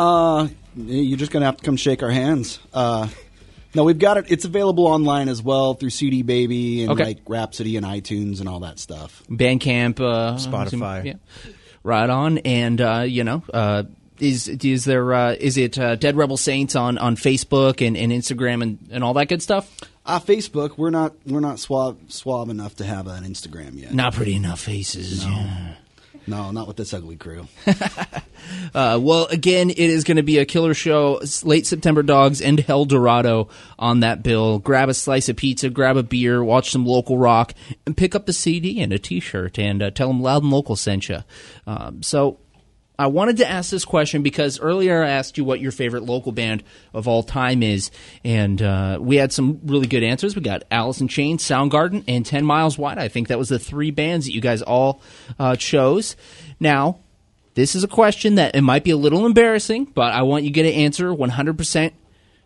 Uh, 0.00 0.48
you're 0.76 1.18
just 1.18 1.30
gonna 1.32 1.44
have 1.46 1.56
to 1.58 1.64
come 1.64 1.76
shake 1.76 2.02
our 2.02 2.10
hands. 2.10 2.58
Uh, 2.72 3.08
no, 3.74 3.84
we've 3.84 3.98
got 3.98 4.16
it. 4.16 4.26
It's 4.28 4.44
available 4.44 4.86
online 4.86 5.28
as 5.28 5.42
well 5.42 5.74
through 5.74 5.90
CD 5.90 6.22
Baby 6.22 6.82
and 6.82 6.92
Okay. 6.92 7.04
like 7.04 7.18
Rhapsody 7.28 7.76
and 7.76 7.84
iTunes 7.86 8.40
and 8.40 8.48
all 8.48 8.60
that 8.60 8.78
stuff. 8.78 9.22
Bandcamp, 9.30 10.00
uh, 10.00 10.36
Spotify. 10.38 11.04
yeah, 11.04 11.12
right 11.82 12.08
on. 12.10 12.38
And 12.38 12.80
uh, 12.80 13.04
you 13.06 13.24
know, 13.24 13.42
uh, 13.52 13.82
is 14.18 14.48
is 14.48 14.84
there 14.86 15.12
uh, 15.12 15.32
is 15.38 15.56
it 15.56 15.78
uh, 15.78 15.96
Dead 15.96 16.16
Rebel 16.16 16.36
Saints 16.36 16.74
on, 16.76 16.98
on 16.98 17.16
Facebook 17.16 17.86
and, 17.86 17.96
and 17.96 18.10
Instagram 18.12 18.62
and, 18.62 18.78
and 18.90 19.04
all 19.04 19.14
that 19.14 19.28
good 19.28 19.42
stuff? 19.42 19.78
Uh, 20.06 20.18
Facebook, 20.18 20.76
we're 20.78 20.90
not 20.90 21.14
we're 21.26 21.40
not 21.40 21.58
suave 21.60 21.96
suave 22.08 22.48
enough 22.48 22.74
to 22.76 22.84
have 22.84 23.06
an 23.06 23.24
Instagram 23.24 23.78
yet. 23.80 23.92
Not 23.94 24.14
pretty 24.14 24.34
enough 24.34 24.60
faces. 24.60 25.24
yeah. 25.24 25.74
No, 26.30 26.50
not 26.52 26.68
with 26.68 26.76
this 26.76 26.94
ugly 26.94 27.16
crew. 27.16 27.46
Uh, 28.74 28.98
well, 29.00 29.26
again, 29.26 29.70
it 29.70 29.78
is 29.78 30.04
going 30.04 30.16
to 30.16 30.22
be 30.22 30.38
a 30.38 30.44
killer 30.44 30.74
show. 30.74 31.20
Late 31.42 31.66
September 31.66 32.02
Dogs 32.02 32.40
and 32.40 32.58
Hell 32.58 32.84
Dorado 32.84 33.48
on 33.78 34.00
that 34.00 34.22
bill. 34.22 34.58
Grab 34.58 34.88
a 34.88 34.94
slice 34.94 35.28
of 35.28 35.36
pizza, 35.36 35.70
grab 35.70 35.96
a 35.96 36.02
beer, 36.02 36.42
watch 36.42 36.70
some 36.70 36.86
local 36.86 37.18
rock, 37.18 37.52
and 37.84 37.96
pick 37.96 38.14
up 38.14 38.26
the 38.26 38.32
CD 38.32 38.80
and 38.80 38.92
a 38.92 38.98
T-shirt, 38.98 39.58
and 39.58 39.82
uh, 39.82 39.90
tell 39.90 40.08
them 40.08 40.22
Loud 40.22 40.42
and 40.42 40.52
Local 40.52 40.76
sent 40.76 41.08
you. 41.08 41.18
Um, 41.66 42.02
so, 42.02 42.38
I 43.00 43.06
wanted 43.06 43.38
to 43.38 43.50
ask 43.50 43.70
this 43.70 43.86
question 43.86 44.22
because 44.22 44.60
earlier 44.60 45.02
I 45.02 45.08
asked 45.08 45.38
you 45.38 45.44
what 45.44 45.58
your 45.58 45.72
favorite 45.72 46.02
local 46.02 46.32
band 46.32 46.62
of 46.92 47.08
all 47.08 47.22
time 47.22 47.62
is, 47.62 47.90
and 48.24 48.60
uh, 48.60 48.98
we 49.00 49.16
had 49.16 49.32
some 49.32 49.58
really 49.64 49.86
good 49.86 50.02
answers. 50.02 50.36
We 50.36 50.42
got 50.42 50.64
Alice 50.70 51.00
in 51.00 51.08
Chains, 51.08 51.42
Soundgarden, 51.42 52.04
and 52.06 52.26
Ten 52.26 52.44
Miles 52.44 52.76
Wide. 52.76 52.98
I 52.98 53.08
think 53.08 53.28
that 53.28 53.38
was 53.38 53.48
the 53.48 53.58
three 53.58 53.90
bands 53.90 54.26
that 54.26 54.34
you 54.34 54.42
guys 54.42 54.60
all 54.60 55.00
uh, 55.38 55.56
chose. 55.56 56.14
Now, 56.60 57.00
this 57.54 57.74
is 57.74 57.84
a 57.84 57.88
question 57.88 58.34
that 58.34 58.54
it 58.54 58.60
might 58.60 58.84
be 58.84 58.90
a 58.90 58.98
little 58.98 59.24
embarrassing, 59.24 59.86
but 59.86 60.12
I 60.12 60.20
want 60.20 60.44
you 60.44 60.50
to 60.50 60.54
get 60.54 60.66
an 60.66 60.72
answer 60.72 61.08
100% 61.08 61.92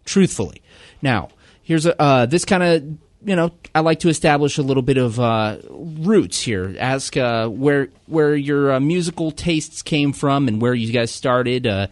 truthfully. 0.05 0.63
Now, 1.03 1.31
here's 1.65 1.85
a 1.85 2.01
uh, 2.01 2.27
this 2.27 2.45
kind 2.45 2.63
of 2.63 3.04
you 3.25 3.37
know 3.37 3.53
I 3.75 3.81
like 3.81 4.01
to 4.01 4.09
establish 4.09 4.59
a 4.59 4.63
little 4.63 4.83
bit 4.83 4.99
of 4.99 5.19
uh, 5.19 5.59
roots 5.71 6.41
here. 6.41 6.75
Ask 6.79 7.17
uh, 7.17 7.49
where 7.49 7.89
where 8.07 8.35
your 8.35 8.75
uh, 8.75 8.81
musical 8.81 9.31
tastes 9.31 9.83
came 9.83 10.13
from 10.13 10.49
and 10.49 10.61
where 10.61 10.75
you 10.75 10.93
guys 10.93 11.11
started 11.11 11.67
uh, 11.67 11.87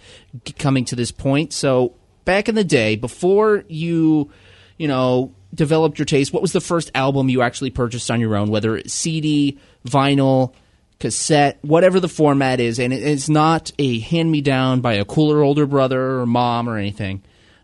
coming 0.58 0.84
to 0.86 0.96
this 0.96 1.10
point. 1.10 1.52
So 1.52 1.94
back 2.24 2.48
in 2.48 2.54
the 2.54 2.64
day, 2.64 2.96
before 2.96 3.64
you 3.68 4.30
you 4.76 4.88
know 4.88 5.34
developed 5.54 5.98
your 5.98 6.06
taste, 6.06 6.32
what 6.32 6.42
was 6.42 6.52
the 6.52 6.60
first 6.60 6.90
album 6.94 7.28
you 7.28 7.42
actually 7.42 7.70
purchased 7.70 8.10
on 8.10 8.20
your 8.20 8.36
own? 8.36 8.50
Whether 8.50 8.76
it's 8.76 8.92
CD, 8.92 9.58
vinyl 9.86 10.52
cassette, 11.00 11.58
whatever 11.62 11.98
the 11.98 12.08
format 12.08 12.60
is, 12.60 12.78
and 12.78 12.92
it's 12.92 13.28
not 13.28 13.72
a 13.78 13.98
hand 13.98 14.30
me 14.30 14.40
down 14.40 14.80
by 14.80 14.94
a 14.94 15.04
cooler 15.04 15.42
older 15.42 15.66
brother 15.66 16.20
or 16.20 16.26
mom 16.26 16.68
or 16.68 16.78
anything. 16.78 17.22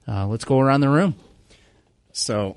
Uh, 0.08 0.26
let's 0.26 0.44
go 0.44 0.58
around 0.58 0.80
the 0.80 0.88
room. 0.88 1.14
So, 2.12 2.56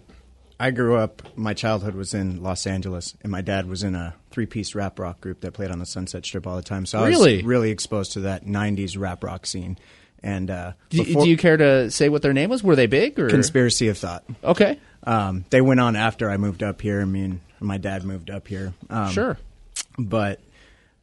I 0.61 0.71
grew 0.71 0.95
up. 0.95 1.21
My 1.35 1.53
childhood 1.53 1.95
was 1.95 2.13
in 2.13 2.43
Los 2.43 2.67
Angeles, 2.67 3.15
and 3.21 3.31
my 3.31 3.41
dad 3.41 3.67
was 3.67 3.83
in 3.83 3.95
a 3.95 4.13
three-piece 4.31 4.75
rap 4.75 4.99
rock 4.99 5.19
group 5.19 5.41
that 5.41 5.53
played 5.53 5.71
on 5.71 5.79
the 5.79 5.85
Sunset 5.85 6.23
Strip 6.25 6.45
all 6.45 6.55
the 6.55 6.61
time. 6.61 6.85
So 6.85 6.99
I 7.03 7.07
Really? 7.07 7.37
was 7.37 7.45
really 7.45 7.71
exposed 7.71 8.13
to 8.13 8.19
that 8.21 8.45
'90s 8.45 8.97
rap 8.97 9.23
rock 9.23 9.45
scene. 9.45 9.77
And 10.23 10.51
uh, 10.51 10.73
Do, 10.89 11.03
before- 11.03 11.23
do 11.23 11.29
you 11.29 11.37
care 11.37 11.57
to 11.57 11.89
say 11.89 12.07
what 12.09 12.21
their 12.21 12.33
name 12.33 12.49
was? 12.51 12.63
Were 12.63 12.75
they 12.75 12.85
big 12.85 13.19
or 13.19 13.27
conspiracy 13.27 13.87
of 13.87 13.97
thought? 13.97 14.23
Okay, 14.43 14.79
Um, 15.03 15.45
they 15.49 15.61
went 15.61 15.79
on 15.79 15.95
after 15.95 16.29
I 16.29 16.37
moved 16.37 16.61
up 16.61 16.79
here. 16.79 17.01
I 17.01 17.05
mean, 17.05 17.41
my 17.59 17.77
dad 17.79 18.03
moved 18.03 18.29
up 18.29 18.47
here. 18.47 18.73
Um, 18.89 19.09
sure. 19.11 19.37
but 19.97 20.39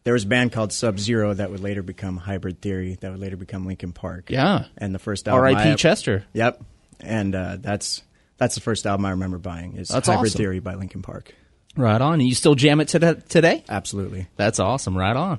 there 0.04 0.12
was 0.12 0.22
a 0.22 0.28
band 0.28 0.52
called 0.52 0.72
Sub 0.72 1.00
Zero 1.00 1.34
that 1.34 1.50
would 1.50 1.58
later 1.60 1.82
become 1.82 2.16
Hybrid 2.16 2.60
Theory, 2.60 2.96
that 3.00 3.10
would 3.10 3.20
later 3.20 3.36
become 3.36 3.66
Linkin 3.66 3.90
Park. 3.92 4.30
Yeah. 4.30 4.66
and 4.76 4.94
the 4.94 5.00
first 5.00 5.26
album. 5.26 5.40
R.I.P. 5.40 5.74
Chester. 5.74 6.24
Yep, 6.32 6.62
and 7.00 7.34
uh, 7.34 7.56
that's 7.58 8.02
that's 8.38 8.54
the 8.54 8.60
first 8.60 8.86
album 8.86 9.04
I 9.04 9.10
remember 9.10 9.38
buying 9.38 9.76
is 9.76 9.88
That's 9.88 10.08
Hybrid 10.08 10.30
awesome. 10.30 10.38
Theory 10.38 10.60
by 10.60 10.74
Linkin 10.74 11.02
Park. 11.02 11.34
Right 11.76 12.00
on. 12.00 12.14
And 12.14 12.28
you 12.28 12.34
still 12.34 12.54
jam 12.54 12.80
it 12.80 12.88
to 12.88 13.14
today? 13.28 13.64
Absolutely. 13.68 14.26
That's 14.36 14.58
awesome. 14.58 14.96
Right 14.96 15.16
on. 15.16 15.38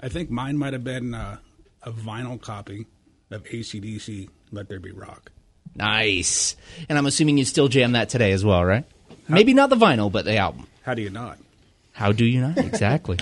I 0.00 0.08
think 0.08 0.30
mine 0.30 0.56
might 0.56 0.72
have 0.72 0.84
been 0.84 1.14
uh, 1.14 1.38
a 1.82 1.92
vinyl 1.92 2.40
copy 2.40 2.86
of 3.30 3.44
ACDC 3.44 4.28
Let 4.50 4.68
There 4.68 4.80
Be 4.80 4.92
Rock. 4.92 5.30
Nice. 5.76 6.56
And 6.88 6.96
I'm 6.96 7.06
assuming 7.06 7.38
you 7.38 7.44
still 7.44 7.68
jam 7.68 7.92
that 7.92 8.08
today 8.08 8.32
as 8.32 8.44
well, 8.44 8.64
right? 8.64 8.84
Maybe 9.28 9.54
not 9.54 9.70
the 9.70 9.76
vinyl, 9.76 10.10
but 10.10 10.24
the 10.24 10.36
album. 10.36 10.66
How 10.82 10.94
do 10.94 11.02
you 11.02 11.10
not? 11.10 11.38
How 11.92 12.12
do 12.12 12.24
you 12.24 12.40
not? 12.40 12.58
Exactly. 12.58 13.18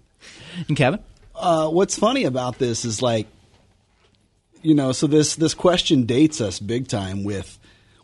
and 0.68 0.76
Kevin? 0.76 1.00
Uh, 1.34 1.68
what's 1.68 1.96
funny 1.98 2.24
about 2.24 2.58
this 2.58 2.84
is 2.84 3.00
like, 3.00 3.26
you 4.60 4.74
know, 4.74 4.92
so 4.92 5.06
this 5.06 5.36
this 5.36 5.54
question 5.54 6.04
dates 6.04 6.40
us 6.40 6.58
big 6.58 6.88
time 6.88 7.22
with 7.22 7.57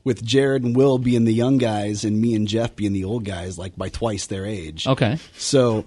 with 0.04 0.22
Jared 0.22 0.62
and 0.62 0.76
Will 0.76 0.98
being 0.98 1.24
the 1.24 1.32
young 1.32 1.58
guys 1.58 2.04
and 2.04 2.20
me 2.20 2.34
and 2.34 2.46
Jeff 2.46 2.76
being 2.76 2.92
the 2.92 3.04
old 3.04 3.24
guys, 3.24 3.58
like 3.58 3.74
by 3.76 3.88
twice 3.88 4.26
their 4.26 4.44
age. 4.46 4.86
Okay. 4.86 5.18
So 5.36 5.84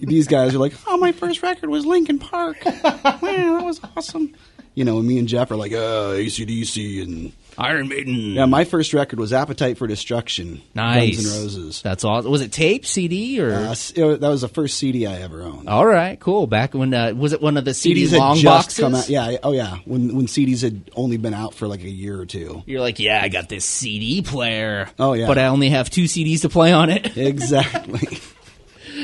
these 0.00 0.26
guys 0.26 0.54
are 0.54 0.58
like, 0.58 0.72
"Oh, 0.86 0.96
my 0.96 1.12
first 1.12 1.42
record 1.42 1.68
was 1.70 1.84
Linkin 1.86 2.18
Park. 2.18 2.64
Man, 2.64 2.82
that 2.82 3.62
was 3.64 3.80
awesome." 3.96 4.34
You 4.74 4.84
know, 4.84 4.98
and 4.98 5.06
me 5.06 5.18
and 5.18 5.28
Jeff 5.28 5.50
are 5.50 5.56
like, 5.56 5.72
"Uh, 5.72 6.14
ACDC 6.14 7.02
and 7.02 7.32
Iron 7.58 7.88
Maiden. 7.88 8.14
yeah." 8.14 8.46
My 8.46 8.64
first 8.64 8.94
record 8.94 9.18
was 9.18 9.32
Appetite 9.32 9.76
for 9.76 9.86
Destruction. 9.86 10.62
Nice. 10.74 11.16
Guns 11.16 11.26
N' 11.36 11.42
Roses. 11.42 11.82
That's 11.82 12.04
awesome. 12.04 12.30
Was 12.30 12.40
it 12.40 12.52
tape, 12.52 12.86
CD, 12.86 13.40
or? 13.40 13.50
Uh, 13.52 13.74
that 13.74 14.20
was 14.28 14.40
the 14.42 14.48
first 14.48 14.78
CD 14.78 15.06
I 15.06 15.16
ever 15.20 15.42
owned. 15.42 15.68
All 15.68 15.84
right, 15.84 16.18
cool. 16.20 16.46
Back 16.46 16.72
when 16.74 16.94
uh, 16.94 17.12
was 17.14 17.32
it 17.32 17.42
one 17.42 17.56
of 17.56 17.64
the 17.64 17.74
CD 17.74 18.06
CDs 18.06 18.10
had 18.10 18.18
long 18.18 18.36
just 18.36 18.44
boxes? 18.68 18.78
come 18.80 18.94
out. 18.94 19.08
Yeah, 19.08 19.36
oh 19.42 19.52
yeah. 19.52 19.78
When 19.84 20.14
when 20.16 20.26
CDs 20.26 20.62
had 20.62 20.90
only 20.96 21.16
been 21.16 21.34
out 21.34 21.52
for 21.54 21.66
like 21.68 21.82
a 21.82 21.90
year 21.90 22.18
or 22.20 22.26
two. 22.26 22.62
You're 22.66 22.80
like, 22.80 22.98
yeah, 22.98 23.20
I 23.22 23.28
got 23.28 23.48
this 23.48 23.64
CD 23.64 24.22
player. 24.22 24.88
Oh, 24.98 25.12
yeah. 25.12 25.26
but 25.26 25.38
I 25.38 25.46
only 25.46 25.70
have 25.70 25.90
two 25.90 26.04
CDs 26.04 26.42
to 26.42 26.48
play 26.48 26.72
on 26.72 26.90
it. 26.90 27.16
Exactly. 27.16 28.18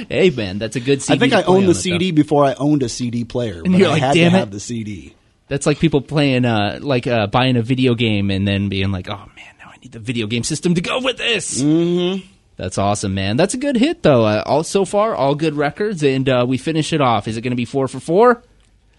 hey, 0.09 0.31
man, 0.31 0.59
that's 0.59 0.77
a 0.77 0.81
good 0.81 1.03
CD. 1.03 1.17
I 1.17 1.19
think 1.19 1.33
I 1.33 1.43
owned 1.43 1.69
the 1.69 1.75
CD 1.75 2.11
though. 2.11 2.14
before 2.17 2.45
I 2.45 2.55
owned 2.55 2.83
a 2.83 2.88
CD 2.88 3.25
player. 3.25 3.62
And 3.64 3.75
you're 3.77 3.88
I 3.88 3.93
like, 3.93 4.03
had 4.03 4.14
"Damn 4.14 4.31
to 4.33 4.37
it." 4.37 4.40
have 4.40 4.51
the 4.51 4.61
CD. 4.61 5.14
That's 5.48 5.66
like 5.66 5.78
people 5.78 6.00
playing, 6.00 6.44
uh, 6.44 6.78
like 6.83 7.07
uh, 7.07 7.26
buying 7.26 7.57
a 7.57 7.62
video 7.62 7.94
game 7.94 8.30
and 8.30 8.46
then 8.48 8.68
being 8.68 8.90
like, 8.90 9.09
oh 9.09 9.16
man, 9.37 9.54
now 9.59 9.70
I 9.72 9.76
need 9.83 9.92
the 9.92 9.98
video 9.98 10.26
game 10.26 10.42
system 10.42 10.74
to 10.74 10.80
go 10.80 11.00
with 11.00 11.18
this. 11.18 11.62
Mm-hmm. 11.62 12.26
That's 12.57 12.78
awesome, 12.78 13.14
man. 13.14 13.37
That's 13.37 13.52
a 13.54 13.57
good 13.59 13.76
hit, 13.76 14.02
though. 14.02 14.24
Uh, 14.24 14.42
all 14.46 14.62
so 14.62 14.85
far, 14.85 15.14
all 15.14 15.35
good 15.35 15.54
records, 15.54 16.02
and 16.04 16.28
uh, 16.28 16.44
we 16.48 16.57
finish 16.57 16.92
it 16.92 17.00
off. 17.00 17.26
Is 17.28 17.37
it 17.37 17.40
going 17.42 17.50
to 17.50 17.57
be 17.57 17.64
four 17.64 17.88
for 17.88 17.98
four? 18.00 18.42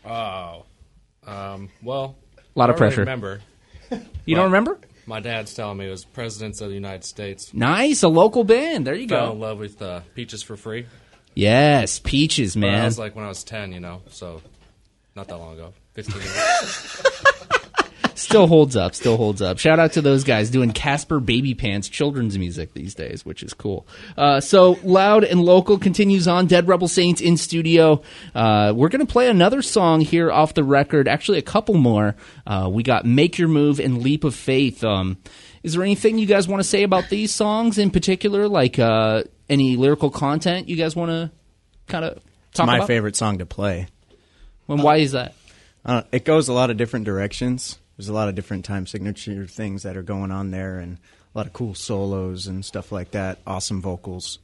Oh, 0.05 0.65
um, 1.25 1.69
well, 1.81 2.17
Lot 2.53 2.69
of 2.69 2.75
I 2.75 2.79
really 2.79 2.87
pressure. 2.89 3.01
Remember, 3.01 3.41
You 4.25 4.35
don't 4.35 4.45
remember? 4.45 4.77
my 5.07 5.19
dad's 5.19 5.53
telling 5.53 5.77
me 5.77 5.87
it 5.87 5.91
was 5.91 6.03
presidents 6.03 6.59
of 6.61 6.67
the 6.69 6.75
United 6.75 7.03
States 7.05 7.53
Nice, 7.53 8.03
a 8.03 8.07
local 8.07 8.43
band. 8.43 8.85
There 8.85 8.93
you 8.95 9.07
fell 9.07 9.31
in 9.31 9.39
go. 9.39 9.45
love 9.47 9.59
with 9.59 9.81
uh, 9.81 10.01
peaches 10.15 10.43
for 10.43 10.57
free. 10.57 10.85
Yes, 11.33 11.99
peaches, 11.99 12.55
But 12.55 12.59
man. 12.61 12.81
I 12.81 12.85
was 12.85 12.99
like 12.99 13.15
when 13.15 13.23
I 13.25 13.29
was 13.29 13.43
ten, 13.43 13.71
you 13.71 13.79
know, 13.79 14.01
so 14.09 14.41
not 15.15 15.27
that 15.29 15.37
long 15.37 15.53
ago, 15.53 15.73
fifteen. 15.73 15.73
years. 15.73 15.84
Still 18.15 18.47
holds 18.47 18.75
up. 18.75 18.95
Still 18.95 19.17
holds 19.17 19.41
up. 19.41 19.59
Shout 19.59 19.77
out 19.77 19.93
to 19.93 20.01
those 20.01 20.23
guys 20.23 20.49
doing 20.49 20.71
Casper 20.71 21.19
Baby 21.19 21.53
Pants 21.53 21.89
children's 21.89 22.37
music 22.37 22.73
these 22.73 22.95
days, 22.95 23.25
which 23.25 23.43
is 23.43 23.53
cool. 23.53 23.85
Uh, 24.17 24.39
so 24.39 24.79
loud 24.83 25.23
and 25.25 25.41
local 25.41 25.77
continues 25.77 26.27
on. 26.27 26.47
Dead 26.47 26.67
Rebel 26.67 26.87
Saints 26.87 27.19
in 27.21 27.37
studio. 27.37 28.01
Uh, 28.33 28.73
we're 28.75 28.89
gonna 28.89 29.05
play 29.05 29.29
another 29.29 29.61
song 29.61 30.01
here 30.01 30.31
off 30.31 30.53
the 30.53 30.63
record. 30.63 31.07
Actually, 31.07 31.39
a 31.39 31.43
couple 31.43 31.75
more. 31.75 32.15
Uh, 32.47 32.69
we 32.71 32.83
got 32.83 33.05
"Make 33.05 33.37
Your 33.37 33.49
Move" 33.49 33.79
and 33.79 34.01
"Leap 34.01 34.23
of 34.23 34.33
Faith." 34.33 34.83
Um, 34.83 35.17
is 35.61 35.73
there 35.73 35.83
anything 35.83 36.17
you 36.17 36.25
guys 36.25 36.47
want 36.47 36.61
to 36.61 36.67
say 36.67 36.83
about 36.83 37.09
these 37.09 37.33
songs 37.33 37.77
in 37.77 37.91
particular? 37.91 38.47
Like 38.47 38.79
uh, 38.79 39.23
any 39.49 39.75
lyrical 39.75 40.09
content 40.09 40.69
you 40.69 40.77
guys 40.77 40.95
want 40.95 41.11
to 41.11 41.31
kind 41.87 42.05
of 42.05 42.17
It's 42.49 42.57
talk 42.57 42.67
my 42.67 42.77
about? 42.77 42.83
My 42.83 42.87
favorite 42.87 43.15
song 43.15 43.39
to 43.39 43.45
play. 43.45 43.87
And 44.67 44.81
why 44.81 44.97
is 44.97 45.11
that? 45.11 45.35
Uh, 45.85 46.01
it 46.11 46.25
goes 46.25 46.47
a 46.47 46.53
lot 46.53 46.69
of 46.71 46.77
different 46.77 47.05
directions. 47.05 47.77
There's 47.97 48.09
a 48.09 48.13
lot 48.13 48.27
of 48.27 48.35
different 48.35 48.65
time 48.65 48.87
signature 48.87 49.45
things 49.45 49.83
that 49.83 49.95
are 49.95 50.01
going 50.03 50.31
on 50.31 50.51
there, 50.51 50.79
and 50.79 50.97
a 51.33 51.37
lot 51.37 51.45
of 51.47 51.53
cool 51.53 51.75
solos 51.75 52.47
and 52.47 52.65
stuff 52.65 52.91
like 52.91 53.11
that. 53.11 53.39
Awesome 53.45 53.81
vocals. 53.81 54.39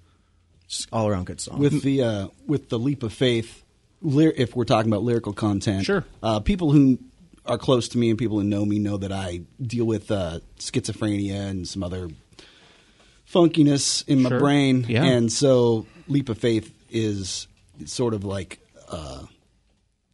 Just 0.68 0.88
all 0.94 1.08
around 1.08 1.26
good 1.26 1.42
song. 1.42 1.60
with 1.60 1.82
the 1.82 2.02
uh, 2.04 2.28
with 2.48 2.70
the 2.70 2.80
leap 2.80 3.04
of 3.04 3.12
faith. 3.12 3.64
Ly- 4.02 4.34
if 4.36 4.56
we're 4.56 4.66
talking 4.66 4.92
about 4.92 5.04
lyrical 5.04 5.34
content, 5.34 5.86
Sure. 5.86 6.06
Uh, 6.24 6.40
people 6.40 6.72
who 6.72 6.98
are 7.46 7.58
close 7.58 7.88
to 7.90 7.98
me 7.98 8.10
and 8.10 8.18
people 8.18 8.38
who 8.40 8.44
know 8.44 8.64
me 8.66 8.80
know 8.80 8.98
that 8.98 9.12
I 9.12 9.42
deal 9.62 9.86
with 9.86 10.10
uh, 10.12 10.40
schizophrenia 10.60 11.50
and 11.50 11.68
some 11.68 11.84
other 11.84 12.10
funkiness 13.32 14.08
in 14.08 14.22
my 14.22 14.30
Sure. 14.30 14.40
brain, 14.40 14.86
Yeah. 14.88 15.04
and 15.04 15.32
so 15.32 15.86
leap 16.08 16.30
of 16.30 16.38
faith 16.38 16.74
is 16.90 17.48
sort 17.86 18.14
of 18.14 18.24
like 18.24 18.60
uh, 18.90 19.24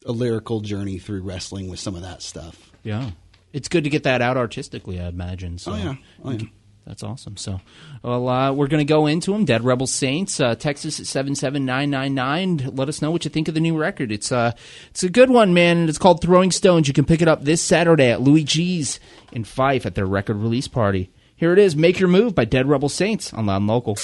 a 0.07 0.11
lyrical 0.11 0.61
journey 0.61 0.97
through 0.97 1.21
wrestling 1.21 1.69
with 1.69 1.79
some 1.79 1.95
of 1.95 2.01
that 2.01 2.21
stuff. 2.21 2.71
Yeah. 2.83 3.11
It's 3.53 3.67
good 3.67 3.83
to 3.83 3.89
get 3.89 4.03
that 4.03 4.21
out 4.21 4.37
artistically, 4.37 4.99
I 4.99 5.07
imagine. 5.07 5.57
So 5.57 5.73
Oh, 5.73 5.75
yeah. 5.77 5.95
Oh, 6.23 6.31
yeah. 6.31 6.45
That's 6.85 7.03
awesome. 7.03 7.35
So, 7.35 7.59
well, 8.01 8.29
uh, 8.29 8.53
we're 8.53 8.67
going 8.67 8.85
to 8.85 8.89
go 8.89 9.07
into 9.07 9.33
them. 9.33 9.43
Dead 9.43 9.61
Rebel 9.65 9.87
Saints, 9.87 10.39
uh, 10.39 10.55
Texas 10.55 11.01
at 11.01 11.05
seven 11.05 11.35
seven 11.35 11.65
nine 11.65 11.89
nine 11.89 12.13
nine. 12.15 12.57
Let 12.73 12.87
us 12.87 13.01
know 13.01 13.11
what 13.11 13.25
you 13.25 13.29
think 13.29 13.49
of 13.49 13.53
the 13.55 13.59
new 13.59 13.77
record. 13.77 14.09
It's 14.09 14.31
uh, 14.31 14.53
it's 14.89 15.03
a 15.03 15.09
good 15.09 15.29
one, 15.29 15.53
man. 15.53 15.77
and 15.79 15.89
It's 15.89 15.97
called 15.97 16.21
Throwing 16.21 16.49
Stones. 16.49 16.87
You 16.87 16.93
can 16.93 17.03
pick 17.03 17.21
it 17.21 17.27
up 17.27 17.43
this 17.43 17.61
Saturday 17.61 18.09
at 18.09 18.21
Louie 18.21 18.45
G's 18.45 19.01
in 19.33 19.43
Fife 19.43 19.85
at 19.85 19.95
their 19.95 20.05
record 20.05 20.37
release 20.37 20.69
party. 20.69 21.09
Here 21.35 21.51
it 21.51 21.59
is, 21.59 21.75
"Make 21.75 21.99
Your 21.99 22.07
Move" 22.07 22.33
by 22.33 22.45
Dead 22.45 22.69
Rebel 22.69 22.87
Saints 22.89 23.33
on 23.33 23.47
Loud 23.47 23.57
and 23.57 23.67
Local. 23.67 23.97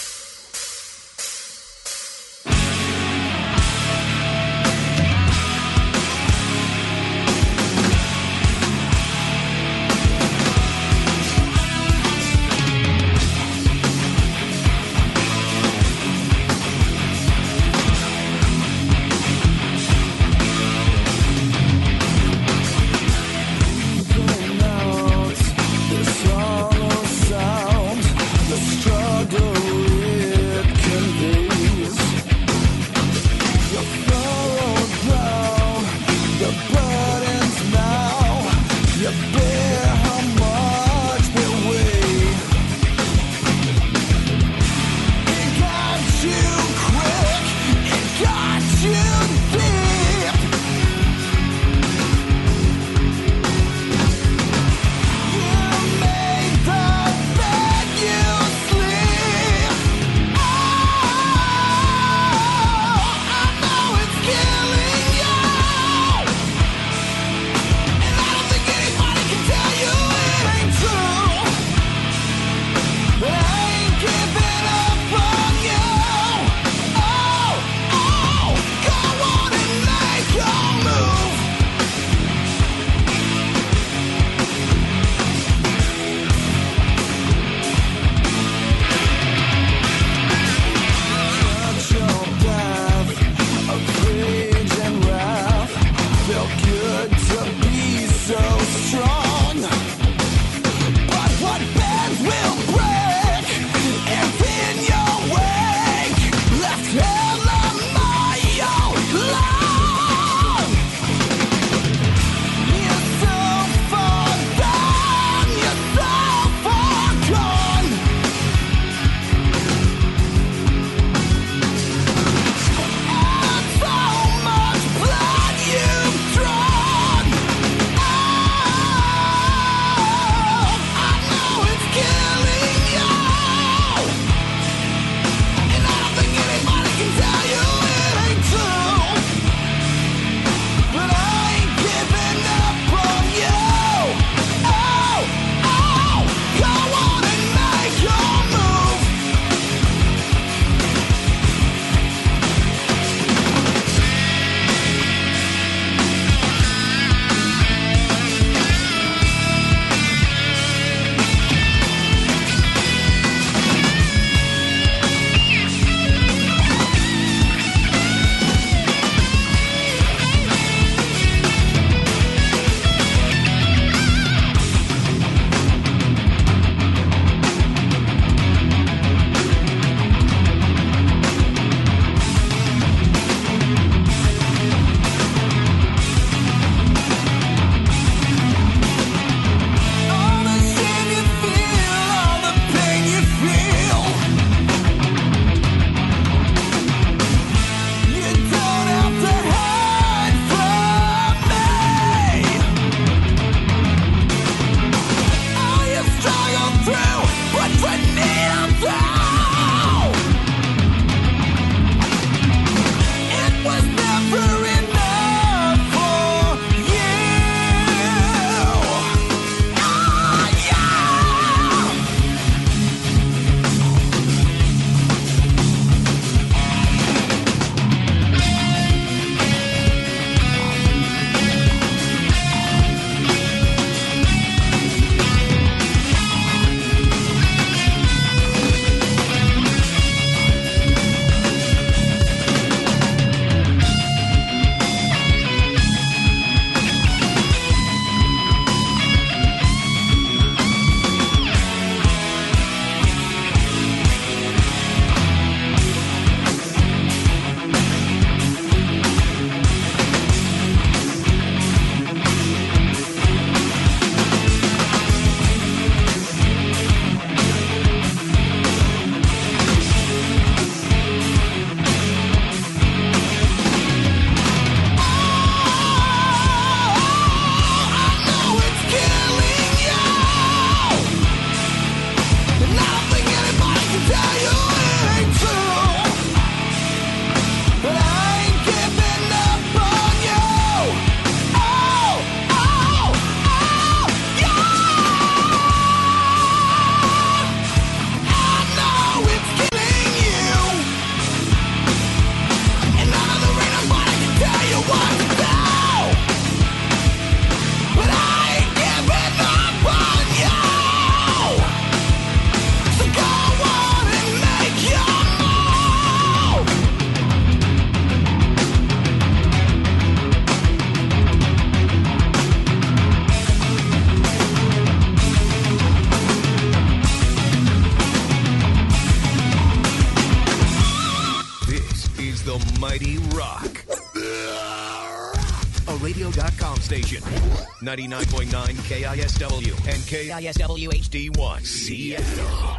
99.9 337.93 338.73
KISW 338.89 339.73
and 339.87 340.01
KISW 340.07 340.89
HD1 340.89 341.63
Seattle. 341.63 342.77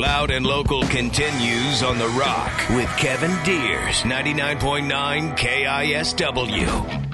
Loud 0.00 0.30
and 0.30 0.46
Local 0.46 0.82
continues 0.84 1.82
on 1.82 1.98
The 1.98 2.06
Rock 2.10 2.52
with 2.70 2.88
Kevin 2.98 3.32
Deers, 3.42 4.02
99.9 4.02 5.36
KISW. 5.36 7.07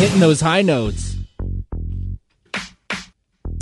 Hitting 0.00 0.20
those 0.20 0.40
high 0.40 0.62
notes. 0.62 1.14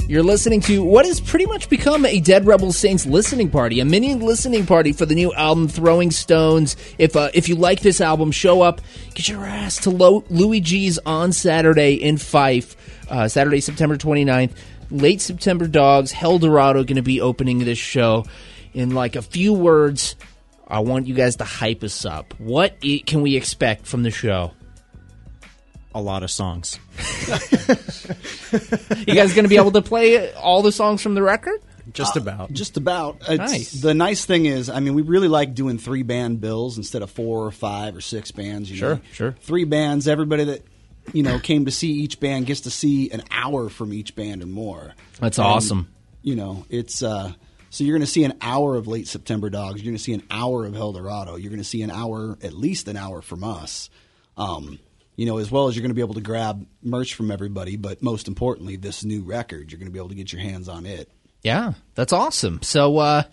You're 0.07 0.23
listening 0.23 0.61
to 0.63 0.85
what 0.85 1.05
has 1.05 1.21
pretty 1.21 1.47
much 1.47 1.69
become 1.69 2.07
a 2.07 2.21
Dead 2.21 2.47
Rebel 2.47 2.73
Saints 2.73 3.05
listening 3.05 3.51
party, 3.51 3.81
a 3.81 3.85
mini 3.85 4.15
listening 4.15 4.65
party 4.65 4.93
for 4.93 5.05
the 5.05 5.17
new 5.17 5.35
album 5.35 5.67
Throwing 5.67 6.13
Stones. 6.13 6.77
If 6.97 7.17
uh, 7.17 7.31
if 7.35 7.49
you 7.49 7.57
like 7.57 7.81
this 7.81 8.01
album, 8.01 8.31
show 8.31 8.63
up, 8.63 8.81
get 9.15 9.29
your 9.29 9.45
ass 9.45 9.79
to 9.79 9.91
Lo- 9.91 10.25
Louie 10.31 10.61
G's 10.61 10.99
on 11.05 11.33
Saturday 11.33 11.95
in 11.95 12.17
Fife, 12.19 12.77
uh, 13.11 13.27
Saturday, 13.27 13.61
September 13.61 13.97
29th. 13.97 14.53
Late 14.91 15.21
September 15.21 15.67
Dogs, 15.67 16.13
Hell 16.13 16.39
Dorado 16.39 16.85
going 16.85 16.97
to 16.97 17.03
be 17.03 17.21
opening 17.21 17.59
this 17.59 17.79
show. 17.79 18.25
In 18.73 18.91
like 18.95 19.17
a 19.17 19.23
few 19.23 19.53
words, 19.53 20.15
I 20.69 20.79
want 20.79 21.07
you 21.09 21.15
guys 21.15 21.37
to 21.37 21.45
hype 21.45 21.83
us 21.83 22.05
up. 22.07 22.33
What 22.39 22.77
i- 22.85 23.03
can 23.05 23.21
we 23.23 23.37
expect 23.37 23.87
from 23.87 24.05
the 24.05 24.11
show? 24.13 24.53
A 25.99 26.01
lot 26.01 26.23
of 26.23 26.31
songs. 26.31 26.79
You 29.07 29.15
guys 29.15 29.33
going 29.35 29.45
to 29.45 29.49
be 29.49 29.57
able 29.57 29.73
to 29.73 29.83
play 29.83 30.33
all 30.35 30.63
the 30.63 30.71
songs 30.71 31.03
from 31.03 31.15
the 31.15 31.23
record? 31.23 31.61
Just 31.93 32.17
about. 32.17 32.53
Just 32.53 32.77
about. 32.77 33.17
It's, 33.29 33.39
Nice. 33.39 33.73
The 33.73 33.95
nice 33.95 34.25
thing 34.25 34.47
is, 34.47 34.71
I 34.71 34.79
mean, 34.79 34.95
we 34.95 35.03
really 35.03 35.27
like 35.27 35.55
doing 35.55 35.77
three 35.79 36.05
band 36.05 36.41
bills 36.41 36.77
instead 36.77 37.03
of 37.03 37.11
four 37.11 37.45
or 37.47 37.51
five 37.51 37.97
or 37.97 38.01
six 38.01 38.31
bands. 38.31 38.71
You 38.71 38.77
Sure, 38.77 38.95
know? 38.97 39.01
sure. 39.13 39.33
Three 39.41 39.65
bands. 39.65 40.07
Everybody 40.07 40.45
that 40.45 40.63
you 41.13 41.23
know 41.25 41.39
came 41.41 41.65
to 41.65 41.71
see 41.73 41.91
each 41.91 42.21
band 42.21 42.47
gets 42.47 42.61
to 42.63 42.71
see 42.71 43.11
an 43.11 43.23
hour 43.33 43.69
from 43.69 43.93
each 43.93 44.15
band 44.15 44.43
or 44.43 44.47
more. 44.47 44.95
That's 45.19 45.39
And, 45.39 45.47
awesome. 45.49 45.89
You 46.23 46.37
know, 46.37 46.65
it's 46.71 47.03
uh, 47.03 47.33
so 47.71 47.83
you're 47.83 47.95
going 47.97 48.07
to 48.07 48.11
see 48.13 48.23
an 48.25 48.35
hour 48.41 48.77
of 48.77 48.87
Late 48.87 49.09
September 49.09 49.51
Dogs. 49.51 49.81
You're 49.81 49.91
going 49.91 49.97
to 49.97 50.03
see 50.03 50.15
an 50.15 50.23
hour 50.31 50.65
of 50.65 50.77
El 50.77 50.93
Dorado. 50.93 51.35
You're 51.37 51.51
going 51.51 51.59
to 51.63 51.69
see 51.69 51.83
an 51.83 51.91
hour, 51.91 52.39
at 52.43 52.53
least 52.53 52.87
an 52.87 52.97
hour 52.97 53.21
from 53.21 53.43
us. 53.43 53.91
Um, 54.37 54.79
you 55.19 55.27
know, 55.27 55.39
as 55.39 55.51
well 55.51 55.67
as 55.67 55.75
you're 55.75 55.83
going 55.83 55.91
to 55.91 55.97
be 55.97 56.01
able 56.01 56.15
to 56.15 56.21
grab 56.21 56.65
merch 56.81 57.15
from 57.15 57.33
everybody, 57.33 57.75
but 57.77 58.01
most 58.01 58.29
importantly, 58.29 58.77
this 58.77 59.05
new 59.05 59.21
record, 59.23 59.73
you're 59.73 59.79
going 59.81 59.89
to 59.89 59.93
be 59.93 59.99
able 59.99 60.11
to 60.11 60.15
get 60.15 60.33
your 60.33 60.41
hands 60.41 60.69
on 60.69 60.87
it. 60.87 61.11
Yeah, 61.43 61.73
that's 61.97 62.13
awesome. 62.13 62.63
So, 62.63 62.99
uh, 62.99 63.25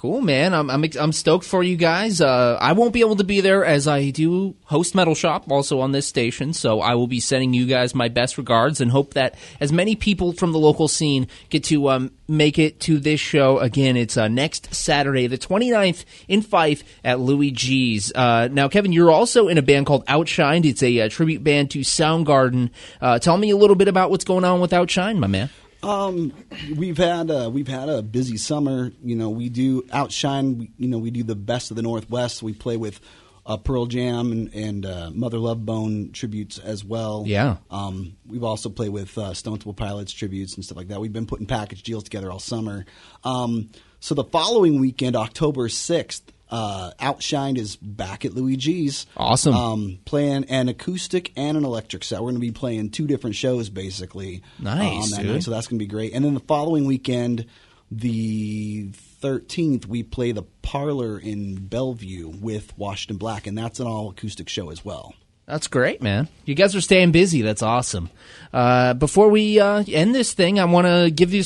cool, 0.00 0.22
man. 0.22 0.54
I'm, 0.54 0.70
I'm 0.70 0.82
I'm 0.98 1.12
stoked 1.12 1.44
for 1.44 1.62
you 1.62 1.76
guys. 1.76 2.22
Uh, 2.22 2.56
I 2.58 2.72
won't 2.72 2.94
be 2.94 3.00
able 3.00 3.16
to 3.16 3.24
be 3.24 3.42
there 3.42 3.66
as 3.66 3.86
I 3.86 4.08
do 4.08 4.56
host 4.64 4.94
Metal 4.94 5.14
Shop 5.14 5.50
also 5.50 5.80
on 5.80 5.92
this 5.92 6.06
station. 6.06 6.54
So 6.54 6.80
I 6.80 6.94
will 6.94 7.06
be 7.06 7.20
sending 7.20 7.52
you 7.52 7.66
guys 7.66 7.94
my 7.94 8.08
best 8.08 8.38
regards 8.38 8.80
and 8.80 8.90
hope 8.90 9.12
that 9.12 9.34
as 9.60 9.72
many 9.72 9.96
people 9.96 10.32
from 10.32 10.52
the 10.52 10.58
local 10.58 10.88
scene 10.88 11.28
get 11.50 11.64
to 11.64 11.90
um, 11.90 12.12
make 12.26 12.58
it 12.58 12.80
to 12.80 12.98
this 12.98 13.20
show 13.20 13.58
again. 13.58 13.98
It's 13.98 14.16
uh, 14.16 14.28
next 14.28 14.74
Saturday, 14.74 15.26
the 15.26 15.36
29th 15.36 16.06
in 16.28 16.40
Fife 16.40 16.82
at 17.04 17.20
Louie 17.20 17.50
G's. 17.50 18.10
Uh, 18.14 18.48
now, 18.50 18.68
Kevin, 18.68 18.92
you're 18.92 19.10
also 19.10 19.48
in 19.48 19.58
a 19.58 19.62
band 19.62 19.84
called 19.84 20.06
Outshined. 20.06 20.64
It's 20.64 20.82
a, 20.82 21.00
uh 21.00 21.08
tribute 21.10 21.44
band 21.44 21.72
to 21.72 21.80
Soundgarden. 21.80 22.70
Uh, 23.02 23.18
tell 23.18 23.36
me 23.36 23.50
a 23.50 23.56
little 23.56 23.76
bit 23.76 23.88
about 23.88 24.10
what's 24.10 24.24
going 24.24 24.44
on 24.44 24.60
with 24.60 24.70
Outshined, 24.70 25.18
my 25.18 25.26
man. 25.26 25.50
Um, 25.82 26.32
we've 26.76 26.98
had 26.98 27.30
uh, 27.30 27.50
we've 27.52 27.68
had 27.68 27.88
a 27.88 28.02
busy 28.02 28.36
summer. 28.36 28.92
You 29.02 29.16
know, 29.16 29.30
we 29.30 29.48
do 29.48 29.86
outshine. 29.92 30.58
We, 30.58 30.70
you 30.76 30.88
know, 30.88 30.98
we 30.98 31.10
do 31.10 31.22
the 31.22 31.34
best 31.34 31.70
of 31.70 31.76
the 31.76 31.82
Northwest. 31.82 32.42
We 32.42 32.52
play 32.52 32.76
with 32.76 33.00
uh, 33.46 33.56
Pearl 33.56 33.86
Jam 33.86 34.30
and, 34.32 34.54
and 34.54 34.86
uh, 34.86 35.10
Mother 35.12 35.38
Love 35.38 35.64
Bone 35.64 36.12
tributes 36.12 36.58
as 36.58 36.84
well. 36.84 37.24
Yeah. 37.26 37.56
Um, 37.70 38.16
we've 38.26 38.44
also 38.44 38.68
played 38.68 38.90
with 38.90 39.16
uh, 39.16 39.32
Stone 39.34 39.54
Temple 39.54 39.74
Pilots 39.74 40.12
tributes 40.12 40.54
and 40.54 40.64
stuff 40.64 40.76
like 40.76 40.88
that. 40.88 41.00
We've 41.00 41.12
been 41.12 41.26
putting 41.26 41.46
package 41.46 41.82
deals 41.82 42.04
together 42.04 42.30
all 42.30 42.38
summer. 42.38 42.84
Um, 43.24 43.70
so 44.00 44.14
the 44.14 44.24
following 44.24 44.80
weekend, 44.80 45.16
October 45.16 45.68
sixth. 45.68 46.30
Uh, 46.50 46.90
Outshined 47.00 47.56
is 47.58 47.76
back 47.76 48.24
at 48.24 48.34
Louie 48.34 48.56
G's. 48.56 49.06
Awesome. 49.16 49.54
Um, 49.54 49.98
playing 50.04 50.44
an 50.44 50.68
acoustic 50.68 51.32
and 51.36 51.56
an 51.56 51.64
electric 51.64 52.02
set. 52.04 52.18
We're 52.20 52.30
going 52.32 52.34
to 52.34 52.40
be 52.40 52.50
playing 52.50 52.90
two 52.90 53.06
different 53.06 53.36
shows 53.36 53.70
basically. 53.70 54.42
uh, 54.60 54.64
Nice, 54.64 55.12
on 55.12 55.18
that 55.24 55.32
night, 55.32 55.42
so 55.44 55.50
that's 55.52 55.68
going 55.68 55.78
to 55.78 55.84
be 55.84 55.88
great. 55.88 56.12
And 56.12 56.24
then 56.24 56.34
the 56.34 56.40
following 56.40 56.86
weekend, 56.86 57.46
the 57.90 58.90
13th, 59.22 59.86
we 59.86 60.02
play 60.02 60.32
the 60.32 60.42
Parlor 60.62 61.18
in 61.18 61.56
Bellevue 61.66 62.28
with 62.28 62.76
Washington 62.78 63.16
Black, 63.16 63.46
and 63.46 63.56
that's 63.58 63.80
an 63.80 63.86
all 63.86 64.10
acoustic 64.10 64.48
show 64.48 64.70
as 64.70 64.84
well. 64.84 65.14
That's 65.46 65.66
great, 65.66 66.00
man. 66.00 66.28
You 66.44 66.54
guys 66.54 66.76
are 66.76 66.80
staying 66.80 67.10
busy. 67.10 67.42
That's 67.42 67.62
awesome. 67.62 68.08
Uh, 68.52 68.94
before 68.94 69.28
we 69.30 69.58
uh, 69.58 69.82
end 69.88 70.14
this 70.14 70.32
thing, 70.32 70.60
I 70.60 70.64
want 70.66 70.86
to 70.86 71.10
give 71.10 71.34
you 71.34 71.42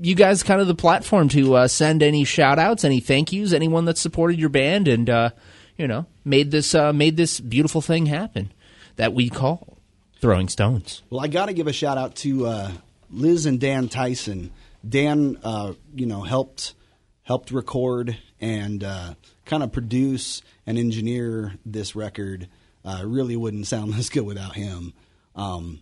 you 0.00 0.14
guys 0.14 0.42
kind 0.42 0.60
of 0.60 0.66
the 0.66 0.74
platform 0.74 1.28
to 1.30 1.54
uh, 1.56 1.68
send 1.68 2.02
any 2.02 2.24
shout 2.24 2.58
outs, 2.58 2.84
any 2.84 3.00
thank 3.00 3.32
yous, 3.32 3.52
anyone 3.52 3.84
that 3.84 3.98
supported 3.98 4.38
your 4.38 4.48
band 4.48 4.88
and 4.88 5.08
uh, 5.08 5.30
you 5.76 5.86
know 5.86 6.06
made 6.24 6.50
this 6.50 6.74
uh, 6.74 6.92
made 6.92 7.16
this 7.16 7.40
beautiful 7.40 7.80
thing 7.80 8.06
happen 8.06 8.52
that 8.96 9.12
we 9.12 9.28
call 9.28 9.78
throwing 10.20 10.48
stones. 10.48 11.02
Well, 11.10 11.20
I 11.20 11.28
got 11.28 11.46
to 11.46 11.52
give 11.52 11.66
a 11.66 11.72
shout 11.72 11.98
out 11.98 12.16
to 12.16 12.46
uh, 12.46 12.72
Liz 13.10 13.46
and 13.46 13.60
Dan 13.60 13.88
Tyson. 13.88 14.50
Dan, 14.86 15.38
uh, 15.42 15.74
you 15.94 16.06
know, 16.06 16.22
helped 16.22 16.74
helped 17.22 17.50
record 17.50 18.16
and 18.40 18.82
uh, 18.82 19.14
kind 19.44 19.62
of 19.62 19.72
produce 19.72 20.42
and 20.66 20.78
engineer 20.78 21.54
this 21.66 21.94
record. 21.94 22.48
Really 22.84 23.36
wouldn't 23.36 23.66
sound 23.66 23.94
this 23.94 24.08
good 24.08 24.24
without 24.24 24.54
him. 24.54 24.94
Um, 25.36 25.80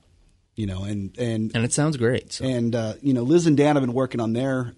you 0.58 0.66
know, 0.66 0.82
and 0.82 1.16
and 1.16 1.52
And 1.54 1.64
it 1.64 1.72
sounds 1.72 1.96
great. 1.96 2.32
So. 2.32 2.44
and 2.44 2.74
uh, 2.74 2.94
you 3.00 3.14
know, 3.14 3.22
Liz 3.22 3.46
and 3.46 3.56
Dan 3.56 3.76
have 3.76 3.82
been 3.82 3.94
working 3.94 4.20
on 4.20 4.32
their 4.32 4.74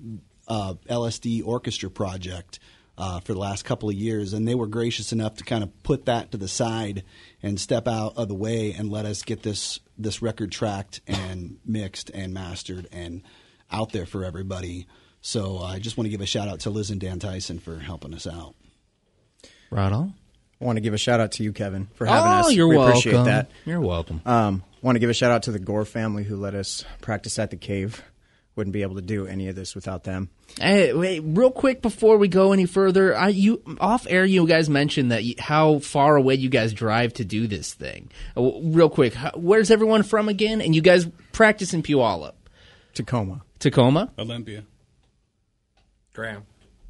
uh, 0.47 0.75
LSD 0.89 1.43
orchestra 1.45 1.91
project 1.91 2.59
uh, 2.99 3.21
for 3.21 3.33
the 3.33 3.39
last 3.39 3.65
couple 3.65 3.89
of 3.89 3.95
years, 3.95 4.35
and 4.35 4.47
they 4.47 4.55
were 4.55 4.67
gracious 4.67 5.11
enough 5.11 5.37
to 5.37 5.45
kind 5.45 5.65
of 5.65 5.83
put 5.83 6.05
that 6.05 6.33
to 6.33 6.37
the 6.37 6.49
side 6.49 7.03
and 7.43 7.59
step 7.59 7.89
out 7.89 8.13
of 8.19 8.29
the 8.29 8.35
way 8.35 8.73
and 8.73 8.91
let 8.91 9.07
us 9.07 9.23
get 9.23 9.43
this 9.43 9.81
this 9.97 10.21
record 10.21 10.53
tracked 10.53 11.01
and 11.07 11.57
mixed 11.65 12.11
and 12.11 12.35
mastered 12.35 12.87
and 12.93 13.23
out 13.73 13.93
there 13.93 14.07
for 14.07 14.23
everybody. 14.23 14.87
So 15.23 15.59
I 15.59 15.79
just 15.79 15.97
want 15.97 16.07
to 16.07 16.11
give 16.11 16.21
a 16.21 16.27
shout 16.27 16.49
out 16.49 16.61
to 16.61 16.71
Liz 16.71 16.91
and 16.91 17.01
Dan 17.01 17.19
Tyson 17.19 17.59
for 17.59 17.79
helping 17.79 18.13
us 18.13 18.27
out. 18.27 18.55
Right 19.71 19.93
on. 19.93 20.15
I 20.61 20.65
want 20.67 20.77
to 20.77 20.81
give 20.83 20.93
a 20.93 20.99
shout 20.99 21.21
out 21.21 21.33
to 21.33 21.43
you, 21.43 21.55
Kevin, 21.55 21.89
for 21.95 22.05
having 22.05 22.33
oh, 22.33 22.49
us. 22.49 22.53
you're 22.53 22.69
we 22.69 22.77
welcome. 22.77 22.99
appreciate 22.99 23.25
that. 23.25 23.51
You're 23.65 23.81
welcome. 23.81 24.21
Um, 24.27 24.63
want 24.83 24.97
to 24.97 25.01
give 25.01 25.11
a 25.11 25.15
shout 25.15 25.31
out 25.31 25.45
to 25.45 25.53
the 25.53 25.59
Gore 25.59 25.85
family 25.85 26.25
who 26.25 26.37
let 26.37 26.55
us 26.55 26.85
practice 27.01 27.39
at 27.39 27.51
the 27.51 27.57
cave. 27.57 28.03
Wouldn't 28.57 28.75
be 28.75 28.83
able 28.83 28.97
to 28.97 29.03
do 29.03 29.27
any 29.27 29.49
of 29.49 29.55
this 29.55 29.75
without 29.75 30.05
them. 30.05 30.29
Hey, 30.61 30.93
wait, 30.93 31.21
real 31.21 31.53
quick 31.53 31.83
before 31.83 32.19
we 32.19 32.27
go 32.27 32.53
any 32.53 32.67
further, 32.67 33.17
I, 33.17 33.29
you 33.29 33.63
off 33.81 34.07
air, 34.11 34.25
you 34.25 34.47
guys 34.47 34.69
mentioned 34.69 35.13
that 35.13 35.23
you, 35.23 35.35
how 35.39 35.79
far 35.79 36.17
away 36.17 36.35
you 36.35 36.49
guys 36.49 36.73
drive 36.73 37.15
to 37.15 37.25
do 37.25 37.47
this 37.47 37.73
thing. 37.73 38.11
Uh, 38.37 38.51
real 38.61 38.91
quick, 38.91 39.15
how, 39.15 39.31
where's 39.37 39.71
everyone 39.71 40.03
from 40.03 40.29
again? 40.29 40.61
And 40.61 40.75
you 40.75 40.83
guys 40.83 41.09
practice 41.33 41.73
in 41.73 41.83
Puyallup, 41.83 42.33
Tacoma. 42.93 43.43
Tacoma. 43.61 44.11
Olympia. 44.19 44.65
Graham. 46.13 46.45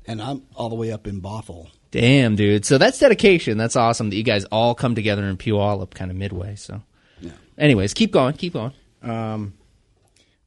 And 0.07 0.23
I'm 0.23 0.43
all 0.57 0.71
the 0.71 0.77
way 0.77 0.91
up 0.91 1.07
in 1.07 1.21
Bothell. 1.21 1.69
Damn, 1.91 2.37
dude. 2.37 2.65
So 2.65 2.79
that's 2.79 2.99
dedication. 2.99 3.59
That's 3.59 3.77
awesome 3.77 4.11
that 4.11 4.17
you 4.17 4.23
guys 4.23 4.45
all 4.47 4.75
come 4.75 4.95
together 4.95 5.25
in 5.25 5.37
Puyallup, 5.37 5.91
kind 5.91 6.11
of 6.11 6.17
midway. 6.17 6.55
So, 6.57 6.83
Yeah. 7.21 7.33
anyways, 7.59 7.95
keep 7.95 8.13
going, 8.13 8.35
keep 8.35 8.53
going. 8.55 8.73
Um, 9.03 9.55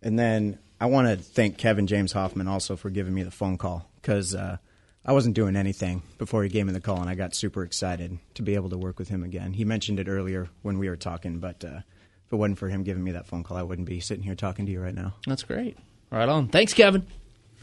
and 0.02 0.18
then 0.18 0.60
I 0.80 0.88
want 0.88 1.08
to 1.08 1.16
thank 1.18 1.58
Kevin 1.58 1.88
James 1.88 2.12
Hoffman 2.12 2.48
also 2.48 2.76
for 2.76 2.90
giving 2.90 3.14
me 3.14 3.24
the 3.24 3.32
phone 3.32 3.58
call 3.58 3.90
because 4.02 4.36
uh, 4.36 4.58
I 5.06 5.14
wasn't 5.14 5.36
doing 5.36 5.56
anything 5.56 6.02
before 6.18 6.44
he 6.44 6.50
gave 6.50 6.66
me 6.66 6.74
the 6.74 6.82
call, 6.82 7.00
and 7.02 7.10
I 7.10 7.16
got 7.16 7.36
super 7.36 7.64
excited 7.64 8.18
to 8.36 8.42
be 8.42 8.56
able 8.56 8.70
to 8.72 8.78
work 8.78 9.00
with 9.00 9.10
him 9.10 9.24
again. 9.24 9.54
He 9.54 9.66
mentioned 9.66 10.00
it 10.00 10.08
earlier 10.08 10.50
when 10.62 10.80
we 10.80 10.90
were 10.90 10.96
talking, 10.98 11.40
but 11.40 11.64
uh, 11.64 11.80
if 12.26 12.34
it 12.34 12.36
wasn't 12.36 12.58
for 12.60 12.70
him 12.70 12.84
giving 12.84 13.04
me 13.04 13.12
that 13.12 13.28
phone 13.28 13.44
call, 13.44 13.58
I 13.58 13.64
wouldn't 13.64 13.88
be 13.88 14.00
sitting 14.00 14.24
here 14.24 14.36
talking 14.36 14.66
to 14.66 14.72
you 14.72 14.82
right 14.82 14.96
now. 14.96 15.14
That's 15.28 15.44
great. 15.44 15.78
Right 16.10 16.28
on. 16.30 16.48
Thanks, 16.50 16.74
Kevin. 16.74 17.06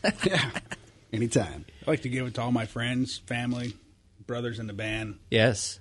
Yeah, 0.24 0.50
anytime. 1.12 1.66
I 1.86 1.90
like 1.90 2.02
to 2.02 2.08
give 2.08 2.26
it 2.26 2.32
to 2.34 2.40
all 2.42 2.52
my 2.52 2.64
friends, 2.64 3.18
family, 3.26 3.74
brothers 4.26 4.58
in 4.58 4.66
the 4.66 4.72
band. 4.72 5.18
Yes, 5.30 5.78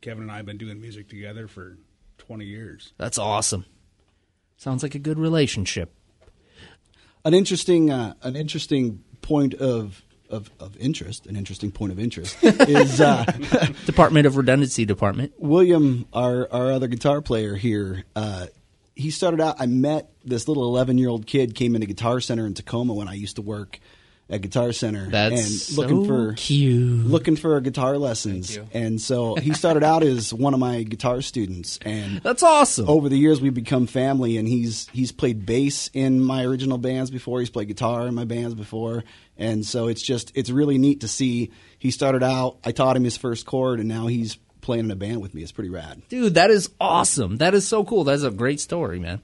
Kevin 0.00 0.22
and 0.22 0.32
I 0.32 0.36
have 0.38 0.46
been 0.46 0.56
doing 0.56 0.80
music 0.80 1.10
together 1.10 1.48
for 1.48 1.76
20 2.22 2.44
years. 2.44 2.92
that's 2.98 3.18
awesome. 3.18 3.64
Sounds 4.56 4.82
like 4.84 4.94
a 4.94 5.00
good 5.00 5.18
relationship. 5.18 5.92
an 7.24 7.34
interesting 7.34 7.90
uh, 7.90 8.14
an 8.22 8.36
interesting 8.36 9.02
point 9.20 9.54
of, 9.54 10.02
of 10.30 10.50
of 10.60 10.76
interest, 10.76 11.26
an 11.26 11.34
interesting 11.34 11.72
point 11.72 11.90
of 11.90 11.98
interest 11.98 12.36
is 12.42 13.00
uh, 13.00 13.24
Department 13.86 14.26
of 14.26 14.36
Redundancy 14.36 14.84
Department. 14.84 15.32
William, 15.38 16.06
our 16.12 16.48
our 16.52 16.70
other 16.70 16.86
guitar 16.86 17.20
player 17.20 17.56
here. 17.56 18.04
Uh, 18.14 18.46
he 18.94 19.10
started 19.10 19.40
out. 19.40 19.56
I 19.58 19.66
met 19.66 20.10
this 20.24 20.46
little 20.46 20.64
eleven 20.64 20.96
year 20.96 21.08
old 21.08 21.26
kid 21.26 21.56
came 21.56 21.74
into 21.74 21.88
Guitar 21.88 22.20
Center 22.20 22.46
in 22.46 22.54
Tacoma 22.54 22.94
when 22.94 23.08
I 23.08 23.14
used 23.14 23.36
to 23.36 23.42
work 23.42 23.80
at 24.32 24.40
Guitar 24.40 24.72
Center. 24.72 25.06
That's 25.10 25.68
and 25.68 25.78
looking 25.78 26.04
so 26.04 26.08
for 26.08 26.32
cute. 26.32 27.06
looking 27.06 27.36
for 27.36 27.60
guitar 27.60 27.98
lessons. 27.98 28.58
And 28.72 29.00
so 29.00 29.36
he 29.36 29.52
started 29.52 29.84
out 29.84 30.02
as 30.02 30.32
one 30.32 30.54
of 30.54 30.60
my 30.60 30.82
guitar 30.82 31.20
students 31.20 31.78
and 31.82 32.18
That's 32.22 32.42
awesome. 32.42 32.88
over 32.88 33.08
the 33.08 33.18
years 33.18 33.40
we've 33.40 33.54
become 33.54 33.86
family 33.86 34.38
and 34.38 34.48
he's 34.48 34.88
he's 34.88 35.12
played 35.12 35.44
bass 35.44 35.90
in 35.92 36.20
my 36.20 36.44
original 36.44 36.78
bands 36.78 37.10
before 37.10 37.40
he's 37.40 37.50
played 37.50 37.68
guitar 37.68 38.06
in 38.06 38.14
my 38.14 38.24
bands 38.24 38.54
before 38.54 39.04
and 39.36 39.64
so 39.66 39.88
it's 39.88 40.02
just 40.02 40.32
it's 40.34 40.50
really 40.50 40.78
neat 40.78 41.00
to 41.00 41.08
see 41.08 41.50
he 41.78 41.90
started 41.90 42.22
out 42.22 42.56
i 42.64 42.72
taught 42.72 42.96
him 42.96 43.04
his 43.04 43.16
first 43.16 43.44
chord 43.44 43.80
and 43.80 43.88
now 43.88 44.06
he's 44.06 44.38
playing 44.62 44.86
in 44.86 44.90
a 44.90 44.96
band 44.96 45.20
with 45.20 45.34
me. 45.34 45.42
It's 45.42 45.52
pretty 45.52 45.70
rad. 45.70 46.00
Dude, 46.08 46.34
that 46.34 46.50
is 46.50 46.70
awesome. 46.80 47.38
That 47.38 47.52
is 47.52 47.66
so 47.66 47.84
cool. 47.84 48.04
That's 48.04 48.22
a 48.22 48.30
great 48.30 48.60
story, 48.60 48.98
man. 48.98 49.20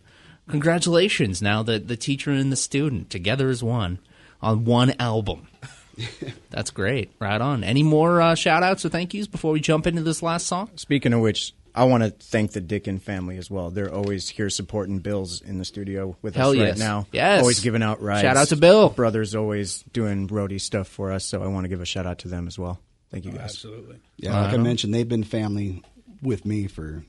Congratulations. 0.51 1.41
Now 1.41 1.63
that 1.63 1.89
the 1.89 1.97
teacher 1.97 2.33
and 2.33 2.51
the 2.51 2.57
student 2.57 3.09
together 3.09 3.49
as 3.49 3.63
one 3.63 3.99
on 4.41 4.65
one 4.65 4.95
album. 4.99 5.49
That's 6.51 6.71
great. 6.71 7.11
Right 7.19 7.41
on. 7.41 7.65
Any 7.65 7.83
more 7.83 8.21
uh, 8.21 8.35
shout 8.35 8.63
outs 8.63 8.85
or 8.85 8.89
thank 8.89 9.15
yous 9.15 9.27
before 9.27 9.53
we 9.53 9.61
jump 9.61 9.87
into 9.87 10.03
this 10.03 10.23
last 10.23 10.47
song? 10.47 10.71
Speaking 10.77 11.13
of 11.13 11.21
which, 11.21 11.55
I 11.75 11.85
want 11.85 12.03
to 12.03 12.11
thank 12.11 12.53
the 12.53 12.61
Dickin 12.61 13.01
family 13.01 13.37
as 13.37 13.51
well. 13.51 13.71
They're 13.71 13.93
always 13.93 14.29
here 14.29 14.51
supporting 14.51 14.99
Bill's 14.99 15.41
in 15.41 15.59
the 15.59 15.65
studio 15.65 16.17
with 16.23 16.35
Hell 16.35 16.51
us 16.51 16.57
yes. 16.57 16.71
right 16.71 16.79
now. 16.79 17.07
Yes. 17.13 17.41
Always 17.41 17.61
giving 17.61 17.83
out 17.83 18.03
rides. 18.03 18.23
Shout 18.23 18.37
out 18.37 18.49
to 18.49 18.57
Bill. 18.57 18.89
Brothers 18.91 19.35
always 19.35 19.85
doing 19.93 20.29
roadie 20.29 20.61
stuff 20.61 20.89
for 20.89 21.13
us, 21.13 21.25
so 21.25 21.43
I 21.43 21.47
want 21.47 21.65
to 21.65 21.69
give 21.69 21.81
a 21.81 21.87
shout 21.87 22.07
out 22.07 22.19
to 22.21 22.29
them 22.29 22.47
as 22.47 22.59
well. 22.59 22.81
Thank 23.11 23.25
you 23.25 23.33
guys. 23.33 23.43
Absolutely. 23.43 24.01
Yeah, 24.17 24.41
like 24.41 24.55
I 24.55 24.57
mentioned, 24.59 24.93
they've 24.93 25.09
been 25.09 25.25
family 25.25 25.83
with 26.21 26.45
me 26.45 26.67
for 26.67 27.05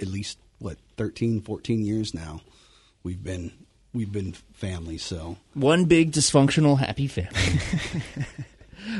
at 0.00 0.06
least 0.06 0.38
what 0.58 0.76
13, 0.96 1.40
14 1.40 1.84
years 1.84 2.14
now. 2.14 2.40
We've 3.02 3.22
been 3.22 3.52
we've 3.94 4.12
been 4.12 4.32
family. 4.52 4.98
So 4.98 5.36
One 5.54 5.84
big 5.86 6.12
dysfunctional 6.12 6.78
happy 6.78 7.06
family. 7.06 7.60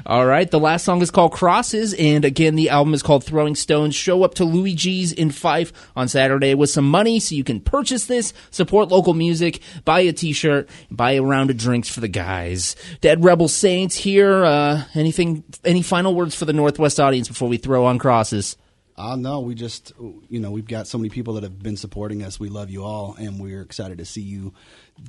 All 0.06 0.24
right, 0.24 0.50
the 0.50 0.58
last 0.58 0.84
song 0.84 1.02
is 1.02 1.10
called 1.10 1.32
Crosses, 1.32 1.94
and 1.98 2.24
again, 2.24 2.54
the 2.54 2.70
album 2.70 2.94
is 2.94 3.02
called 3.02 3.22
Throwing 3.22 3.54
Stones. 3.54 3.94
Show 3.94 4.22
up 4.22 4.34
to 4.34 4.44
Louie 4.44 4.74
G's 4.74 5.12
in 5.12 5.30
Fife 5.30 5.72
on 5.94 6.08
Saturday 6.08 6.54
with 6.54 6.70
some 6.70 6.88
money 6.88 7.20
so 7.20 7.34
you 7.34 7.44
can 7.44 7.60
purchase 7.60 8.06
this, 8.06 8.32
support 8.50 8.88
local 8.88 9.12
music, 9.12 9.60
buy 9.84 10.00
a 10.00 10.12
t 10.12 10.32
shirt, 10.32 10.70
buy 10.90 11.12
a 11.12 11.22
round 11.22 11.50
of 11.50 11.58
drinks 11.58 11.88
for 11.88 12.00
the 12.00 12.08
guys. 12.08 12.76
Dead 13.02 13.22
Rebel 13.22 13.48
Saints 13.48 13.94
here. 13.94 14.44
Uh, 14.44 14.84
anything, 14.94 15.44
any 15.64 15.82
final 15.82 16.14
words 16.14 16.34
for 16.34 16.46
the 16.46 16.54
Northwest 16.54 16.98
audience 16.98 17.28
before 17.28 17.48
we 17.48 17.58
throw 17.58 17.84
on 17.84 17.98
Crosses? 17.98 18.56
Uh, 18.96 19.16
no, 19.16 19.40
we 19.40 19.56
just, 19.56 19.92
you 20.28 20.38
know, 20.38 20.52
we've 20.52 20.68
got 20.68 20.86
so 20.86 20.98
many 20.98 21.10
people 21.10 21.34
that 21.34 21.42
have 21.42 21.60
been 21.60 21.76
supporting 21.76 22.22
us. 22.22 22.38
We 22.38 22.48
love 22.48 22.70
you 22.70 22.84
all, 22.84 23.16
and 23.18 23.40
we're 23.40 23.60
excited 23.60 23.98
to 23.98 24.04
see 24.04 24.20
you 24.20 24.54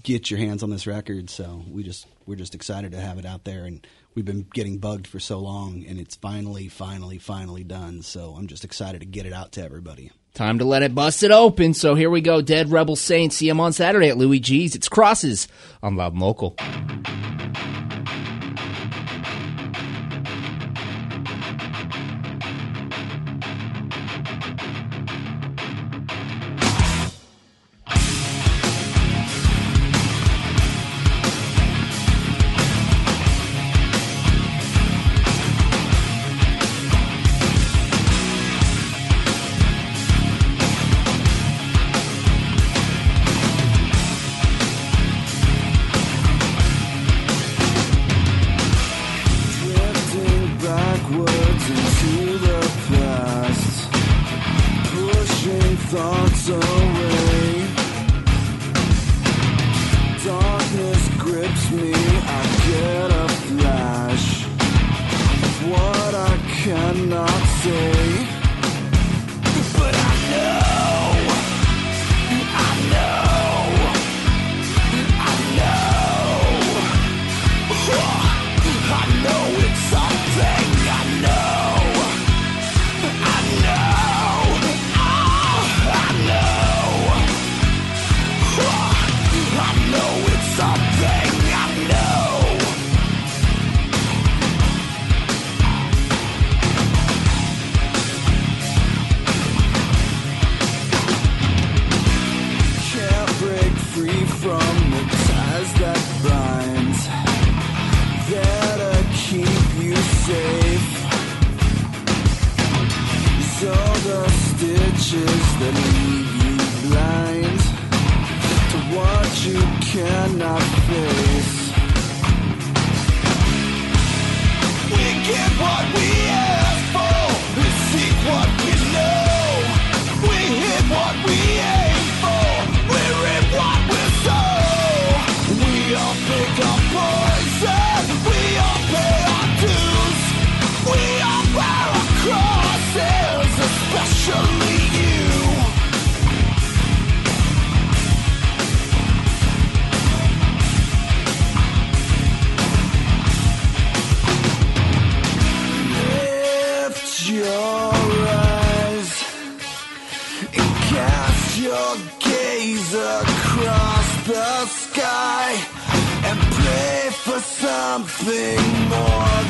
get 0.01 0.31
your 0.31 0.39
hands 0.39 0.63
on 0.63 0.71
this 0.71 0.87
record. 0.87 1.29
So 1.29 1.63
we 1.69 1.83
just, 1.83 2.07
we're 2.25 2.35
just 2.35 2.55
excited 2.55 2.93
to 2.93 2.99
have 2.99 3.19
it 3.19 3.25
out 3.25 3.43
there, 3.43 3.65
and 3.65 3.85
we've 4.15 4.25
been 4.25 4.47
getting 4.53 4.79
bugged 4.79 5.05
for 5.05 5.19
so 5.19 5.37
long, 5.37 5.85
and 5.87 5.99
it's 5.99 6.15
finally, 6.15 6.67
finally, 6.67 7.19
finally 7.19 7.63
done. 7.63 8.01
So 8.01 8.33
I'm 8.35 8.47
just 8.47 8.65
excited 8.65 9.01
to 9.01 9.05
get 9.05 9.27
it 9.27 9.33
out 9.33 9.51
to 9.53 9.63
everybody. 9.63 10.11
Time 10.33 10.57
to 10.59 10.65
let 10.65 10.81
it 10.81 10.95
bust 10.95 11.21
it 11.21 11.31
open. 11.31 11.75
So 11.75 11.93
here 11.93 12.09
we 12.09 12.21
go. 12.21 12.41
Dead 12.41 12.71
Rebel 12.71 12.95
Saints. 12.95 13.37
See 13.37 13.47
them 13.47 13.59
on 13.59 13.71
Saturday 13.71 14.09
at 14.09 14.17
Louie 14.17 14.39
G's. 14.39 14.75
It's 14.75 14.89
Crosses 14.89 15.47
on 15.83 15.95
Loud 15.95 16.17
Local. 16.17 16.55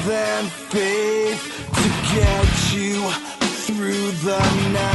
Than 0.05 0.43
faith 0.69 1.41
to 1.73 1.85
get 2.13 2.73
you 2.73 3.09
through 3.65 4.11
the 4.23 4.39
night. 4.71 4.94